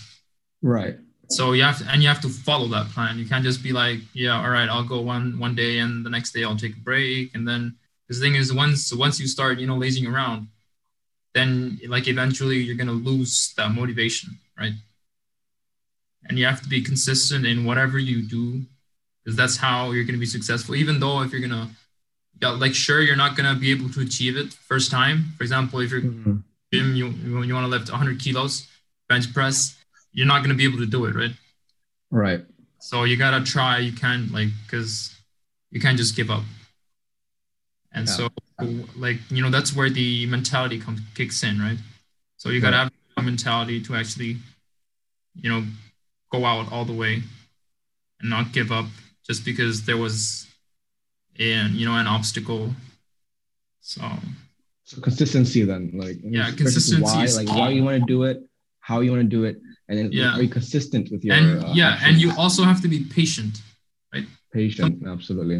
Right. 0.62 0.96
so 1.28 1.52
you 1.52 1.62
have 1.62 1.78
to 1.78 1.84
and 1.90 2.02
you 2.02 2.08
have 2.08 2.20
to 2.22 2.28
follow 2.28 2.68
that 2.68 2.88
plan. 2.90 3.18
You 3.18 3.26
can't 3.26 3.44
just 3.44 3.62
be 3.62 3.72
like 3.72 3.98
yeah 4.14 4.40
all 4.40 4.50
right 4.50 4.68
i'll 4.68 4.84
go 4.84 5.00
one 5.00 5.38
one 5.38 5.54
day 5.54 5.78
and 5.78 6.04
the 6.04 6.10
next 6.10 6.32
day 6.32 6.44
i'll 6.44 6.56
take 6.56 6.76
a 6.76 6.80
break. 6.80 7.34
And 7.34 7.46
then 7.46 7.76
the 8.08 8.14
thing 8.14 8.34
is 8.34 8.52
once 8.52 8.92
once 8.94 9.20
you 9.20 9.26
start 9.26 9.58
you 9.58 9.66
know 9.66 9.76
lazing 9.76 10.06
around 10.06 10.48
then 11.32 11.78
like 11.86 12.08
eventually 12.08 12.58
you're 12.58 12.76
going 12.76 12.88
to 12.88 12.92
lose 12.92 13.54
that 13.56 13.70
motivation 13.70 14.30
right 14.58 14.72
and 16.28 16.38
you 16.38 16.44
have 16.46 16.60
to 16.62 16.68
be 16.68 16.80
consistent 16.82 17.46
in 17.46 17.64
whatever 17.64 17.98
you 17.98 18.22
do 18.22 18.62
because 19.24 19.36
that's 19.36 19.56
how 19.56 19.90
you're 19.92 20.04
going 20.04 20.14
to 20.14 20.20
be 20.20 20.26
successful 20.26 20.74
even 20.74 21.00
though 21.00 21.22
if 21.22 21.32
you're 21.32 21.40
going 21.46 21.50
to 21.50 21.68
yeah, 22.40 22.50
like 22.50 22.74
sure 22.74 23.00
you're 23.02 23.16
not 23.16 23.36
going 23.36 23.52
to 23.52 23.58
be 23.60 23.70
able 23.70 23.88
to 23.90 24.00
achieve 24.00 24.36
it 24.36 24.52
first 24.52 24.90
time 24.90 25.32
for 25.36 25.42
example 25.44 25.80
if 25.80 25.90
you're 25.90 26.02
Mhm. 26.02 26.42
gym 26.72 26.94
you, 26.94 27.08
you, 27.08 27.54
want 27.54 27.64
to 27.64 27.72
lift 27.76 27.90
100 27.90 28.18
kilos 28.20 28.68
bench 29.08 29.32
press 29.34 29.76
you're 30.12 30.26
not 30.26 30.38
going 30.38 30.50
to 30.50 30.56
be 30.56 30.64
able 30.64 30.78
to 30.78 30.86
do 30.86 31.04
it 31.06 31.14
right 31.14 31.34
Right. 32.10 32.42
so 32.78 33.04
you 33.04 33.16
gotta 33.16 33.44
try 33.44 33.78
you 33.78 33.92
can't 33.92 34.32
like 34.32 34.48
because 34.64 35.14
you 35.70 35.80
can't 35.80 35.96
just 35.98 36.16
give 36.16 36.30
up 36.30 36.42
and 37.92 38.08
Yeah. 38.08 38.14
so 38.14 38.28
like 38.96 39.18
you 39.30 39.42
know 39.42 39.50
that's 39.50 39.74
where 39.74 39.90
the 39.90 40.26
mentality 40.26 40.78
comes 40.78 41.00
kicks 41.14 41.42
in 41.42 41.58
right 41.60 41.78
so 42.36 42.48
you 42.50 42.60
gotta 42.60 42.76
Right. 42.76 42.82
have 42.84 42.92
a 43.16 43.22
mentality 43.22 43.80
to 43.82 43.94
actually 43.96 44.36
you 45.42 45.48
know 45.50 45.64
go 46.30 46.44
out 46.44 46.70
all 46.72 46.84
the 46.84 46.92
way 46.92 47.22
and 48.20 48.30
not 48.30 48.52
give 48.52 48.70
up 48.72 48.86
just 49.26 49.44
because 49.44 49.84
there 49.84 49.96
was 49.96 50.46
an 51.38 51.74
you 51.74 51.86
know 51.86 51.96
an 51.96 52.06
obstacle 52.06 52.70
so 53.80 54.02
So 54.84 55.00
consistency 55.00 55.62
then, 55.64 55.90
like 55.94 56.18
Yeah, 56.22 56.50
consistency 56.50 57.02
Why, 57.02 57.24
is 57.24 57.36
like 57.36 57.48
why 57.48 57.68
you 57.70 57.84
want 57.84 58.00
to 58.02 58.06
do 58.06 58.24
it, 58.24 58.42
how 58.80 59.00
you 59.04 59.10
want 59.14 59.22
to 59.22 59.32
do 59.38 59.44
it, 59.44 59.56
and 59.88 59.94
then 59.98 60.06
Yeah. 60.12 60.34
are 60.36 60.42
you 60.42 60.48
consistent 60.48 61.10
with 61.12 61.22
your 61.24 61.34
and 61.36 61.46
uh, 61.64 61.72
yeah 61.80 61.98
and 62.06 62.18
you 62.22 62.32
also 62.42 62.62
have 62.70 62.80
to 62.82 62.88
be 62.88 62.98
patient 63.04 63.62
right? 64.12 64.26
patient? 64.52 65.06
Absolutely. 65.06 65.58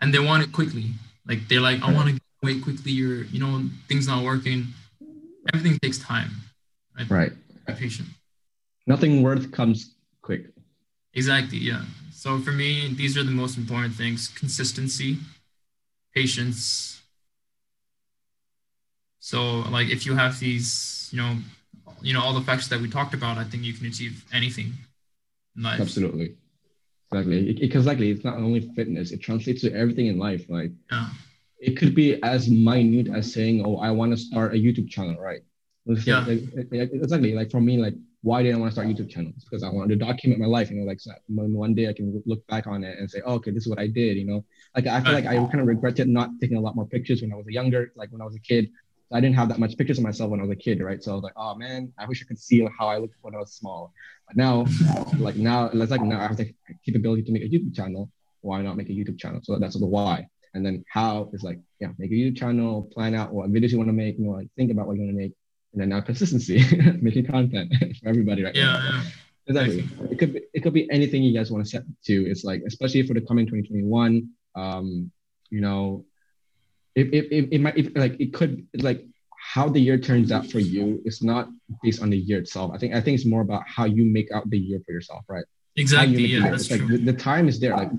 and 0.00 0.12
they 0.12 0.18
want 0.18 0.42
it 0.42 0.50
quickly. 0.52 0.86
Like 1.30 1.40
they're 1.48 1.60
like, 1.70 1.82
I 1.82 1.90
want 1.92 2.06
to 2.10 2.14
get 2.18 2.22
away 2.42 2.60
quickly. 2.60 2.92
You're, 2.92 3.24
you 3.34 3.40
know, 3.42 3.52
things 3.88 4.06
not 4.06 4.22
working. 4.22 4.66
Everything 5.52 5.78
takes 5.82 5.98
time. 5.98 6.30
Right. 6.98 7.10
Right. 7.10 7.32
Be 7.66 7.72
patient. 7.74 8.08
Nothing 8.86 9.22
worth 9.22 9.50
comes 9.50 9.95
quick. 10.26 10.42
Exactly. 11.20 11.58
Yeah. 11.70 11.82
So 12.22 12.28
for 12.46 12.52
me, 12.62 12.68
these 13.00 13.14
are 13.18 13.24
the 13.30 13.36
most 13.42 13.54
important 13.62 13.94
things: 14.02 14.18
consistency, 14.42 15.10
patience. 16.18 17.00
So 19.20 19.38
like, 19.76 19.88
if 19.96 20.00
you 20.06 20.14
have 20.22 20.38
these, 20.46 21.08
you 21.12 21.18
know, 21.22 21.32
you 22.06 22.12
know 22.14 22.22
all 22.24 22.34
the 22.40 22.46
factors 22.48 22.68
that 22.72 22.80
we 22.84 22.88
talked 22.98 23.14
about, 23.20 23.34
I 23.42 23.44
think 23.50 23.60
you 23.68 23.72
can 23.78 23.86
achieve 23.92 24.14
anything 24.32 24.68
in 25.56 25.62
life. 25.62 25.80
Absolutely. 25.80 26.28
Exactly. 27.10 27.38
It- 27.50 27.60
Because 27.64 27.84
exactly, 27.86 28.08
it's 28.12 28.24
not 28.30 28.36
only 28.46 28.60
fitness; 28.78 29.06
it 29.14 29.20
translates 29.28 29.60
to 29.64 29.70
everything 29.82 30.06
in 30.12 30.16
life. 30.28 30.42
Like 30.58 30.72
Yeah. 30.94 31.08
it 31.68 31.72
could 31.78 31.94
be 32.02 32.08
as 32.34 32.40
minute 32.72 33.08
as 33.18 33.24
saying, 33.36 33.56
"Oh, 33.66 33.76
I 33.88 33.90
want 33.98 34.10
to 34.14 34.18
start 34.28 34.48
a 34.56 34.58
YouTube 34.64 34.88
channel," 34.94 35.18
right? 35.28 35.42
It's 35.86 36.06
Yeah. 36.10 36.26
like- 36.30 36.46
exactly. 37.02 37.32
Like 37.40 37.50
for 37.54 37.62
me, 37.68 37.74
like 37.86 37.96
why 38.26 38.42
did 38.42 38.52
I 38.52 38.58
want 38.58 38.70
to 38.70 38.72
start 38.72 38.88
YouTube 38.88 39.08
channels? 39.08 39.44
Because 39.44 39.62
I 39.62 39.68
wanted 39.68 40.00
to 40.00 40.04
document 40.04 40.40
my 40.40 40.48
life. 40.48 40.68
You 40.68 40.78
know, 40.78 40.84
like 40.84 40.98
so 40.98 41.12
one 41.28 41.74
day 41.74 41.88
I 41.88 41.92
can 41.92 42.20
look 42.26 42.44
back 42.48 42.66
on 42.66 42.82
it 42.82 42.98
and 42.98 43.08
say, 43.08 43.22
oh, 43.24 43.34
"Okay, 43.34 43.52
this 43.52 43.62
is 43.62 43.68
what 43.68 43.78
I 43.78 43.86
did." 43.86 44.16
You 44.16 44.26
know, 44.26 44.44
like 44.74 44.88
I 44.88 45.00
feel 45.00 45.12
like 45.12 45.26
I 45.26 45.36
kind 45.36 45.60
of 45.60 45.68
regretted 45.68 46.08
not 46.08 46.30
taking 46.40 46.56
a 46.56 46.60
lot 46.60 46.74
more 46.74 46.86
pictures 46.86 47.22
when 47.22 47.32
I 47.32 47.36
was 47.36 47.46
younger. 47.46 47.92
Like 47.94 48.10
when 48.10 48.20
I 48.20 48.24
was 48.24 48.34
a 48.34 48.40
kid, 48.40 48.68
I 49.12 49.20
didn't 49.20 49.36
have 49.36 49.48
that 49.50 49.60
much 49.60 49.78
pictures 49.78 49.98
of 49.98 50.02
myself 50.02 50.30
when 50.30 50.40
I 50.40 50.42
was 50.42 50.50
a 50.50 50.56
kid, 50.56 50.82
right? 50.82 51.00
So 51.00 51.12
I 51.12 51.14
was 51.14 51.22
like, 51.22 51.34
"Oh 51.36 51.54
man, 51.54 51.92
I 52.00 52.04
wish 52.06 52.20
I 52.20 52.26
could 52.26 52.40
see 52.40 52.66
how 52.76 52.88
I 52.88 52.98
looked 52.98 53.14
when 53.22 53.36
I 53.36 53.38
was 53.38 53.52
small." 53.52 53.92
But 54.26 54.36
now, 54.36 54.66
like 55.18 55.36
now, 55.36 55.66
it's 55.66 55.92
like 55.92 56.02
now 56.02 56.18
I 56.18 56.26
have 56.26 56.36
the 56.36 56.52
capability 56.84 57.22
to 57.22 57.30
make 57.30 57.44
a 57.44 57.48
YouTube 57.48 57.76
channel. 57.76 58.10
Why 58.40 58.60
not 58.60 58.76
make 58.76 58.88
a 58.88 58.92
YouTube 58.92 59.20
channel? 59.20 59.38
So 59.44 59.56
that's 59.60 59.78
the 59.78 59.86
why. 59.86 60.26
And 60.54 60.66
then 60.66 60.84
how 60.88 61.30
is 61.32 61.44
like, 61.44 61.60
yeah, 61.78 61.90
make 61.96 62.10
a 62.10 62.14
YouTube 62.14 62.38
channel, 62.38 62.90
plan 62.92 63.14
out 63.14 63.32
what 63.32 63.52
videos 63.52 63.70
you 63.70 63.78
want 63.78 63.88
to 63.88 63.92
make, 63.92 64.18
you 64.18 64.24
know, 64.24 64.32
like 64.32 64.48
think 64.56 64.72
about 64.72 64.88
what 64.88 64.96
you 64.96 65.02
want 65.02 65.12
to 65.12 65.16
make. 65.16 65.34
And 65.76 65.82
then 65.82 65.88
now 65.90 66.00
consistency, 66.00 66.64
making 67.02 67.26
content 67.26 67.70
for 68.02 68.08
everybody 68.08 68.42
right 68.42 68.56
Yeah. 68.56 68.64
now. 68.64 68.80
yeah. 68.90 69.02
Exactly. 69.48 69.84
It 70.10 70.18
could 70.18 70.32
be 70.32 70.40
it 70.54 70.60
could 70.62 70.72
be 70.72 70.90
anything 70.90 71.22
you 71.22 71.32
guys 71.36 71.52
want 71.52 71.64
to 71.64 71.70
set 71.70 71.82
to. 72.06 72.14
It's 72.30 72.42
like 72.44 72.62
especially 72.66 73.06
for 73.06 73.12
the 73.14 73.20
coming 73.20 73.44
2021. 73.46 74.28
Um, 74.56 75.12
you 75.50 75.60
know, 75.60 76.04
if 76.96 77.06
if, 77.12 77.24
if 77.30 77.44
it 77.52 77.60
might 77.60 77.76
if, 77.76 77.86
like 77.94 78.18
it 78.18 78.32
could 78.32 78.66
like 78.88 79.04
how 79.38 79.68
the 79.68 79.78
year 79.78 79.98
turns 79.98 80.32
out 80.32 80.50
for 80.50 80.58
you 80.58 81.00
is 81.04 81.22
not 81.22 81.48
based 81.82 82.02
on 82.02 82.08
the 82.10 82.16
year 82.18 82.38
itself. 82.38 82.72
I 82.74 82.78
think 82.78 82.94
I 82.94 83.00
think 83.02 83.14
it's 83.16 83.26
more 83.26 83.42
about 83.42 83.62
how 83.68 83.84
you 83.84 84.04
make 84.06 84.32
out 84.32 84.48
the 84.50 84.58
year 84.58 84.80
for 84.84 84.90
yourself, 84.92 85.22
right? 85.28 85.44
Exactly. 85.76 86.24
Yeah. 86.26 86.40
That's 86.50 86.62
It's 86.62 86.70
like 86.72 86.80
true. 86.80 86.96
the, 86.98 87.12
the 87.12 87.18
time 87.18 87.46
is 87.48 87.60
there. 87.60 87.76
Like 87.76 87.90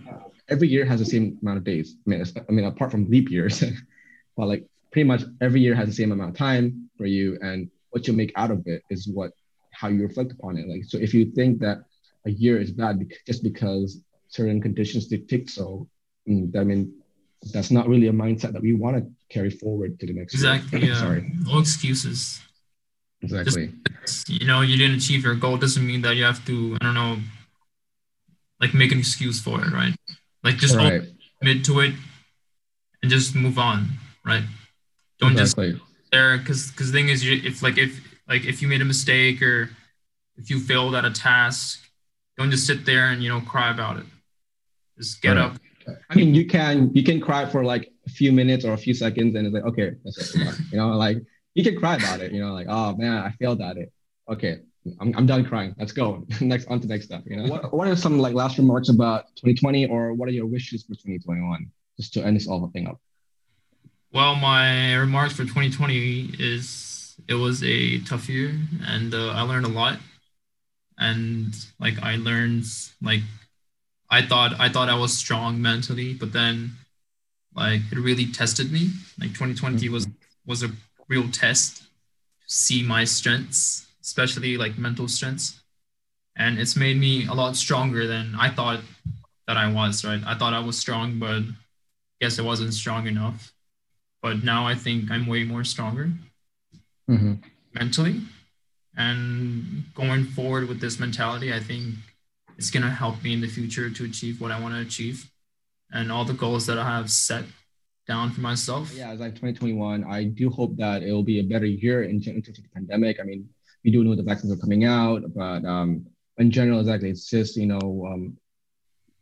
every 0.50 0.68
year 0.68 0.84
has 0.84 1.00
the 1.00 1.06
same 1.06 1.38
amount 1.44 1.60
of 1.60 1.64
days. 1.64 1.96
I 2.06 2.10
mean, 2.10 2.26
I 2.50 2.52
mean, 2.52 2.66
apart 2.66 2.90
from 2.92 3.08
leap 3.10 3.30
years, 3.30 3.64
but 4.36 4.48
like 4.48 4.66
pretty 4.92 5.08
much 5.08 5.22
every 5.40 5.62
year 5.62 5.76
has 5.76 5.88
the 5.88 5.94
same 5.94 6.12
amount 6.12 6.32
of 6.32 6.36
time 6.36 6.87
for 6.98 7.06
you, 7.06 7.38
and 7.42 7.70
what 7.92 8.08
you 8.08 8.14
make 8.14 8.32
out 8.36 8.52
of 8.52 8.64
it 8.66 8.84
is 8.90 9.08
what 9.08 9.32
how 9.72 9.88
you 9.88 10.02
reflect 10.04 10.32
upon 10.32 10.58
it. 10.58 10.68
Like, 10.68 10.84
so 10.86 10.98
if 10.98 11.14
you 11.14 11.32
think 11.32 11.60
that 11.60 11.80
a 12.26 12.32
year 12.32 12.60
is 12.60 12.72
bad 12.72 13.06
just 13.26 13.44
because 13.44 14.02
certain 14.28 14.62
conditions 14.62 15.08
dictate 15.08 15.50
so, 15.50 15.88
mm, 16.28 16.56
I 16.58 16.64
mean, 16.64 16.94
that's 17.54 17.72
not 17.72 17.88
really 17.88 18.08
a 18.08 18.12
mindset 18.12 18.54
that 18.54 18.62
we 18.62 18.74
want 18.74 18.98
to 18.98 19.04
carry 19.30 19.50
forward 19.50 20.00
to 20.00 20.08
the 20.08 20.14
next 20.14 20.34
Exactly. 20.34 20.80
year. 20.82 20.90
Yeah. 20.90 21.00
Sorry. 21.00 21.32
No 21.46 21.60
excuses. 21.60 22.42
Exactly. 23.22 23.74
you 24.28 24.46
know 24.46 24.62
you 24.62 24.78
didn't 24.78 24.98
achieve 24.98 25.24
your 25.24 25.34
goal 25.34 25.58
doesn't 25.58 25.86
mean 25.86 26.04
that 26.04 26.16
you 26.16 26.24
have 26.24 26.46
to 26.46 26.78
i 26.80 26.86
don't 26.86 26.94
know 26.94 27.18
like 28.60 28.74
make 28.74 28.92
an 28.92 29.00
excuse 29.00 29.40
for 29.40 29.64
it, 29.64 29.72
right? 29.72 29.94
Like 30.44 30.58
just 30.58 30.76
Right. 30.76 31.04
commit 31.40 31.64
to 31.66 31.80
it 31.82 31.94
and 33.02 33.12
just 33.12 33.36
move 33.36 33.58
on, 33.60 33.90
right? 34.26 34.44
Don't 35.20 35.36
just 35.38 35.58
Exactly. 35.58 35.82
There 36.18 36.38
because 36.38 36.62
because 36.72 36.88
the 36.92 36.98
thing 36.98 37.10
is 37.14 37.18
you 37.26 37.34
if 37.50 37.56
like 37.68 37.78
if 37.86 37.92
like 38.32 38.44
if 38.52 38.62
you 38.62 38.68
made 38.74 38.82
a 38.88 38.90
mistake 38.96 39.38
or 39.50 39.58
if 40.42 40.46
you 40.52 40.58
failed 40.72 40.94
at 41.00 41.06
a 41.12 41.12
task 41.12 41.64
don't 42.38 42.52
just 42.56 42.66
sit 42.72 42.80
there 42.90 43.06
and 43.12 43.20
you 43.24 43.30
know 43.30 43.42
cry 43.54 43.70
about 43.78 43.96
it 44.02 44.08
just 44.98 45.22
get 45.22 45.36
Right. 45.38 45.46
up 45.46 45.54
I 46.10 46.16
mean, 46.20 46.36
you 46.36 46.46
can 46.56 46.76
you 46.98 47.04
can 47.10 47.20
cry 47.28 47.44
for 47.54 47.62
like 47.74 47.84
a 48.10 48.12
few 48.20 48.32
minutes 48.40 48.66
or 48.66 48.74
a 48.74 48.82
few 48.86 48.94
seconds, 48.94 49.36
and 49.36 49.48
it's 49.48 49.54
like 49.58 49.68
okay, 49.72 49.90
that's 50.04 50.36
it. 50.36 50.56
You 50.72 50.78
know, 50.80 50.90
like 51.06 51.18
you 51.56 51.64
can 51.64 51.76
cry 51.82 51.96
about 51.96 52.20
it. 52.20 52.30
You 52.34 52.42
know, 52.44 52.54
like 52.60 52.68
oh 52.70 52.90
man, 53.02 53.16
I 53.28 53.32
failed 53.40 53.62
at 53.62 53.78
it. 53.78 53.90
Okay, 54.28 54.54
I'm, 55.00 55.10
I'm 55.18 55.26
done 55.26 55.46
crying. 55.46 55.72
Let's 55.80 55.94
go 56.02 56.26
next 56.42 56.66
on 56.68 56.82
to 56.82 56.88
next 56.88 57.06
stuff. 57.06 57.24
You 57.26 57.38
know, 57.38 57.46
what 57.52 57.62
what 57.78 57.88
are 57.88 57.96
some 57.96 58.20
like 58.26 58.34
last 58.42 58.58
remarks 58.58 58.90
about 58.90 59.22
2020, 59.38 59.86
or 59.88 60.14
what 60.18 60.28
are 60.28 60.36
your 60.40 60.46
wishes 60.56 60.84
for 60.84 60.94
2021? 60.96 61.72
Just 61.98 62.14
to 62.16 62.20
end 62.26 62.36
this 62.36 62.48
whole 62.48 62.68
thing 62.76 62.86
up. 62.92 63.00
Well 64.18 64.34
my 64.34 64.96
remarks 64.96 65.34
for 65.34 65.44
2020 65.44 66.32
is 66.40 67.16
it 67.28 67.36
was 67.36 67.64
a 67.64 68.00
tough 68.00 68.28
year 68.28 68.52
and 68.88 69.14
uh, 69.14 69.30
i 69.30 69.44
learned 69.44 69.68
a 69.68 69.70
lot. 69.70 70.00
And 70.98 71.54
like 71.80 72.02
i 72.02 72.16
learned 72.16 72.66
like 73.00 73.22
i 74.10 74.24
thought 74.24 74.60
i 74.60 74.70
thought 74.70 74.90
i 74.90 74.98
was 74.98 75.16
strong 75.16 75.62
mentally 75.62 76.16
but 76.16 76.34
then 76.34 76.72
like 77.56 77.82
it 77.92 78.00
really 78.00 78.26
tested 78.26 78.72
me. 78.72 78.90
Like 79.20 79.34
2020 79.36 79.88
was 79.90 80.08
was 80.48 80.64
a 80.64 80.72
real 81.08 81.30
test 81.30 81.78
to 81.78 81.86
see 82.48 82.82
my 82.82 83.04
strengths 83.04 83.86
especially 84.02 84.58
like 84.58 84.80
mental 84.80 85.08
strengths. 85.08 85.62
And 86.36 86.58
it's 86.58 86.76
made 86.76 86.98
me 86.98 87.28
a 87.28 87.36
lot 87.36 87.56
stronger 87.56 88.08
than 88.08 88.34
i 88.40 88.50
thought 88.50 88.82
that 89.46 89.58
i 89.58 89.72
was 89.72 90.04
right? 90.04 90.24
I 90.26 90.34
thought 90.34 90.54
i 90.56 90.60
was 90.70 90.76
strong 90.76 91.20
but 91.20 91.44
guess 92.20 92.40
i 92.40 92.42
wasn't 92.42 92.74
strong 92.74 93.06
enough 93.06 93.54
but 94.22 94.44
now 94.44 94.66
i 94.68 94.76
think 94.76 95.10
i'm 95.12 95.26
way 95.28 95.44
more 95.44 95.64
stronger 95.64 96.10
Mm-hmm. 97.10 97.36
mentally 97.74 98.20
and 98.98 99.84
going 99.96 100.26
forward 100.26 100.68
with 100.68 100.82
this 100.82 101.00
mentality 101.00 101.54
i 101.54 101.60
think 101.60 101.96
it's 102.58 102.70
going 102.70 102.84
to 102.84 102.90
help 102.90 103.24
me 103.24 103.32
in 103.34 103.40
the 103.40 103.48
future 103.48 103.90
to 103.90 104.04
achieve 104.04 104.42
what 104.42 104.52
i 104.52 104.60
want 104.60 104.74
to 104.74 104.82
achieve 104.82 105.30
and 105.94 106.12
all 106.12 106.26
the 106.26 106.34
goals 106.34 106.66
that 106.66 106.78
i 106.78 106.84
have 106.98 107.10
set 107.10 107.46
down 108.08 108.30
for 108.32 108.42
myself 108.42 108.94
Yeah, 108.94 109.12
as 109.12 109.20
like 109.20 109.36
2021, 109.36 110.04
I 110.06 110.24
do 110.26 110.50
hope 110.50 110.76
that 110.78 111.04
it 111.04 111.12
will 111.12 111.24
be 111.24 111.40
a 111.40 111.44
better 111.44 111.66
year 111.66 112.04
in 112.04 112.22
terms 112.22 112.48
of 112.48 112.56
the 112.56 112.64
pandemic. 112.74 113.20
I 113.20 113.24
mean, 113.24 113.50
we 113.84 113.92
do 113.92 114.02
know 114.02 114.16
the 114.16 114.24
vaccines 114.24 114.52
are 114.54 114.56
coming 114.66 114.86
out, 114.86 115.24
but 115.36 115.66
um, 115.66 116.06
in 116.38 116.50
general, 116.50 116.80
exactly, 116.80 117.10
it's 117.10 117.30
just 117.30 117.58
you 117.58 117.66
know, 117.66 118.08
um, 118.10 118.38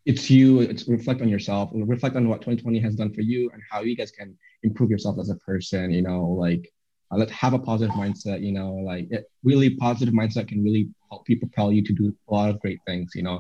it's 0.06 0.30
you. 0.30 0.62
It's 0.62 0.88
reflect 0.88 1.22
on 1.22 1.30
yourself, 1.30 1.72
reflect 1.74 2.16
on 2.16 2.30
what 2.30 2.42
2020 2.42 2.80
has 2.80 2.94
done 2.96 3.12
for 3.12 3.22
you, 3.22 3.50
and 3.54 3.62
how 3.72 3.82
you 3.82 3.96
guys 3.96 4.12
can 4.12 4.38
improve 4.66 4.90
yourself 4.90 5.16
as 5.20 5.30
a 5.30 5.36
person. 5.50 5.92
You 5.92 6.02
know, 6.02 6.22
like 6.46 6.64
uh, 7.12 7.18
let's 7.22 7.32
have 7.44 7.54
a 7.54 7.60
positive 7.60 7.96
mindset. 7.96 8.40
You 8.48 8.54
know, 8.58 8.72
like 8.92 9.06
it, 9.16 9.24
really 9.44 9.70
positive 9.88 10.14
mindset 10.22 10.48
can 10.52 10.60
really 10.68 10.84
help 11.12 11.24
you 11.30 11.38
propel 11.46 11.72
you 11.76 11.84
to 11.90 11.94
do 11.94 12.06
a 12.30 12.34
lot 12.34 12.50
of 12.50 12.60
great 12.64 12.80
things. 12.88 13.12
You 13.16 13.24
know, 13.28 13.38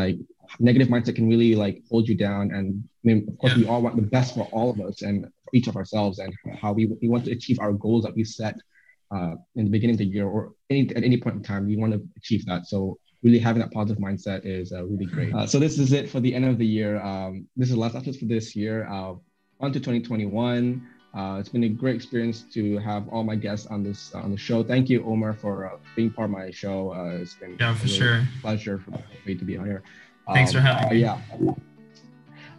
like 0.00 0.16
negative 0.60 0.88
mindset 0.88 1.16
can 1.16 1.28
really 1.28 1.54
like 1.64 1.76
hold 1.90 2.08
you 2.08 2.16
down 2.16 2.44
and 2.56 2.66
I 2.84 3.02
mean, 3.08 3.18
of 3.28 3.36
course 3.38 3.52
Yeah. 3.54 3.62
we 3.62 3.66
all 3.70 3.82
want 3.82 3.96
the 3.96 4.08
best 4.16 4.34
for 4.36 4.44
all 4.52 4.68
of 4.70 4.78
us 4.80 5.02
and 5.02 5.26
each 5.52 5.66
of 5.66 5.76
ourselves 5.76 6.18
and 6.20 6.32
how 6.62 6.72
we, 6.72 6.86
we 7.02 7.08
want 7.08 7.24
to 7.26 7.32
achieve 7.32 7.58
our 7.64 7.72
goals 7.72 8.04
that 8.04 8.14
we 8.14 8.22
set 8.24 8.54
uh, 9.14 9.32
in 9.56 9.64
the 9.64 9.70
beginning 9.70 9.94
of 9.94 9.98
the 9.98 10.04
year 10.16 10.26
or 10.26 10.52
any, 10.70 10.82
at 10.94 11.02
any 11.04 11.16
point 11.16 11.36
in 11.36 11.42
time 11.42 11.66
we 11.66 11.76
want 11.76 11.92
to 11.92 12.00
achieve 12.16 12.44
that 12.46 12.66
so 12.66 12.96
really 13.24 13.38
having 13.38 13.60
that 13.62 13.72
positive 13.72 14.00
mindset 14.02 14.40
is 14.44 14.72
uh, 14.72 14.84
really 14.84 15.06
great 15.06 15.32
uh, 15.34 15.46
so 15.46 15.58
this 15.58 15.78
is 15.78 15.92
it 15.92 16.08
for 16.08 16.20
the 16.20 16.32
end 16.34 16.44
of 16.44 16.58
the 16.58 16.66
year 16.78 16.92
um, 17.02 17.46
this 17.56 17.68
is 17.68 17.74
the 17.74 17.80
last 17.80 17.94
episode 17.96 18.16
for 18.18 18.26
this 18.26 18.54
year 18.56 18.76
uh, 18.88 19.14
on 19.60 19.72
to 19.72 19.78
2021 19.78 20.86
uh, 21.16 21.38
it's 21.40 21.48
been 21.48 21.64
a 21.64 21.68
great 21.68 21.94
experience 21.96 22.42
to 22.42 22.76
have 22.78 23.08
all 23.08 23.24
my 23.24 23.34
guests 23.34 23.66
on 23.68 23.82
this 23.82 24.14
on 24.14 24.30
the 24.30 24.36
show. 24.36 24.62
Thank 24.62 24.90
you, 24.90 25.02
Omar, 25.06 25.32
for 25.32 25.64
uh, 25.64 25.78
being 25.94 26.10
part 26.10 26.26
of 26.26 26.32
my 26.32 26.50
show. 26.50 26.92
Uh, 26.92 27.22
it's 27.22 27.32
been 27.32 27.56
yeah 27.58 27.74
for 27.74 27.88
sure 27.88 28.28
pleasure 28.42 28.78
for 28.78 28.90
me 29.24 29.34
to 29.34 29.44
be 29.44 29.56
on 29.56 29.64
here. 29.64 29.82
Thanks 30.34 30.52
for 30.52 30.58
Um, 30.58 30.64
having 30.64 30.90
me. 30.90 31.00
Yeah. 31.00 31.18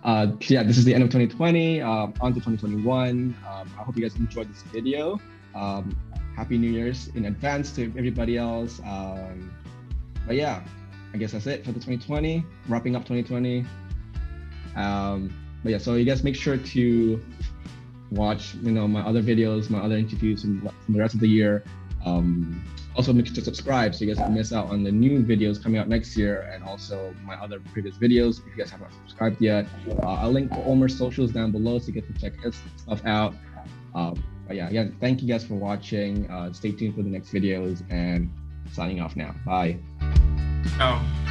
Uh, 0.04 0.32
yeah, 0.48 0.64
this 0.64 0.76
is 0.80 0.86
the 0.86 0.94
end 0.94 1.04
of 1.04 1.10
2020. 1.10 1.82
Um, 1.82 2.16
on 2.20 2.34
to 2.34 2.40
2021. 2.40 3.36
Um, 3.48 3.72
I 3.78 3.84
hope 3.84 3.96
you 3.96 4.02
guys 4.02 4.16
enjoyed 4.16 4.50
this 4.52 4.64
video. 4.64 5.22
Um, 5.54 5.96
Happy 6.36 6.58
New 6.58 6.72
Year's 6.72 7.10
in 7.10 7.26
advance 7.26 7.72
to 7.74 7.84
everybody 7.96 8.38
else. 8.38 8.80
Um, 8.80 9.52
but 10.26 10.36
yeah, 10.36 10.64
I 11.14 11.18
guess 11.18 11.34
that's 11.34 11.46
it 11.46 11.64
for 11.64 11.74
the 11.74 11.80
2020. 11.80 12.44
Wrapping 12.68 12.96
up 12.96 13.04
2020. 13.06 13.66
But 15.64 15.72
yeah, 15.72 15.78
so 15.78 15.96
you 15.96 16.06
guys 16.06 16.24
make 16.24 16.36
sure 16.36 16.58
to 16.58 17.22
watch, 18.12 18.56
you 18.56 18.72
know, 18.72 18.88
my 18.88 19.02
other 19.02 19.22
videos, 19.22 19.70
my 19.70 19.80
other 19.80 19.98
interviews 19.98 20.42
from, 20.42 20.70
the 20.90 21.00
rest 21.00 21.14
of 21.14 21.20
the 21.20 21.28
year. 21.28 21.64
Um, 22.06 22.64
also 22.96 23.14
make 23.14 23.28
sure 23.28 23.36
to 23.36 23.42
subscribe 23.44 23.94
so 23.94 24.04
you 24.04 24.14
guys 24.14 24.18
don't 24.18 24.34
miss 24.34 24.52
out 24.52 24.68
on 24.68 24.84
the 24.84 24.92
new 24.92 25.24
videos 25.24 25.62
coming 25.62 25.80
out 25.80 25.88
next 25.88 26.18
year 26.18 26.50
and 26.54 26.64
also 26.64 27.14
my 27.24 27.36
other 27.36 27.60
previous 27.72 27.98
videos. 27.98 28.40
If 28.40 28.46
you 28.48 28.64
guys 28.64 28.72
haven't 28.72 28.92
subscribed 28.94 29.40
yet 29.40 29.68
uh, 30.02 30.14
i'll 30.14 30.32
link 30.32 30.52
to 30.52 30.64
omer's 30.66 30.98
socials 30.98 31.32
down 31.32 31.52
below 31.52 31.78
so 31.78 31.88
you 31.88 31.94
guys 31.94 32.06
can 32.06 32.18
check 32.18 32.42
his 32.42 32.60
stuff 32.76 33.06
out. 33.06 33.36
Um, 33.94 34.24
but 34.48 34.56
yeah 34.56 34.68
again 34.68 34.98
thank 35.00 35.22
you 35.22 35.28
guys 35.28 35.46
for 35.46 35.56
watching. 35.56 36.30
Uh, 36.30 36.52
stay 36.54 36.72
tuned 36.72 36.96
for 36.96 37.04
the 37.04 37.10
next 37.10 37.32
videos 37.32 37.84
and 37.92 38.32
signing 38.72 39.00
off 39.00 39.16
now. 39.16 39.36
Bye. 39.46 39.78
Oh 40.80 41.27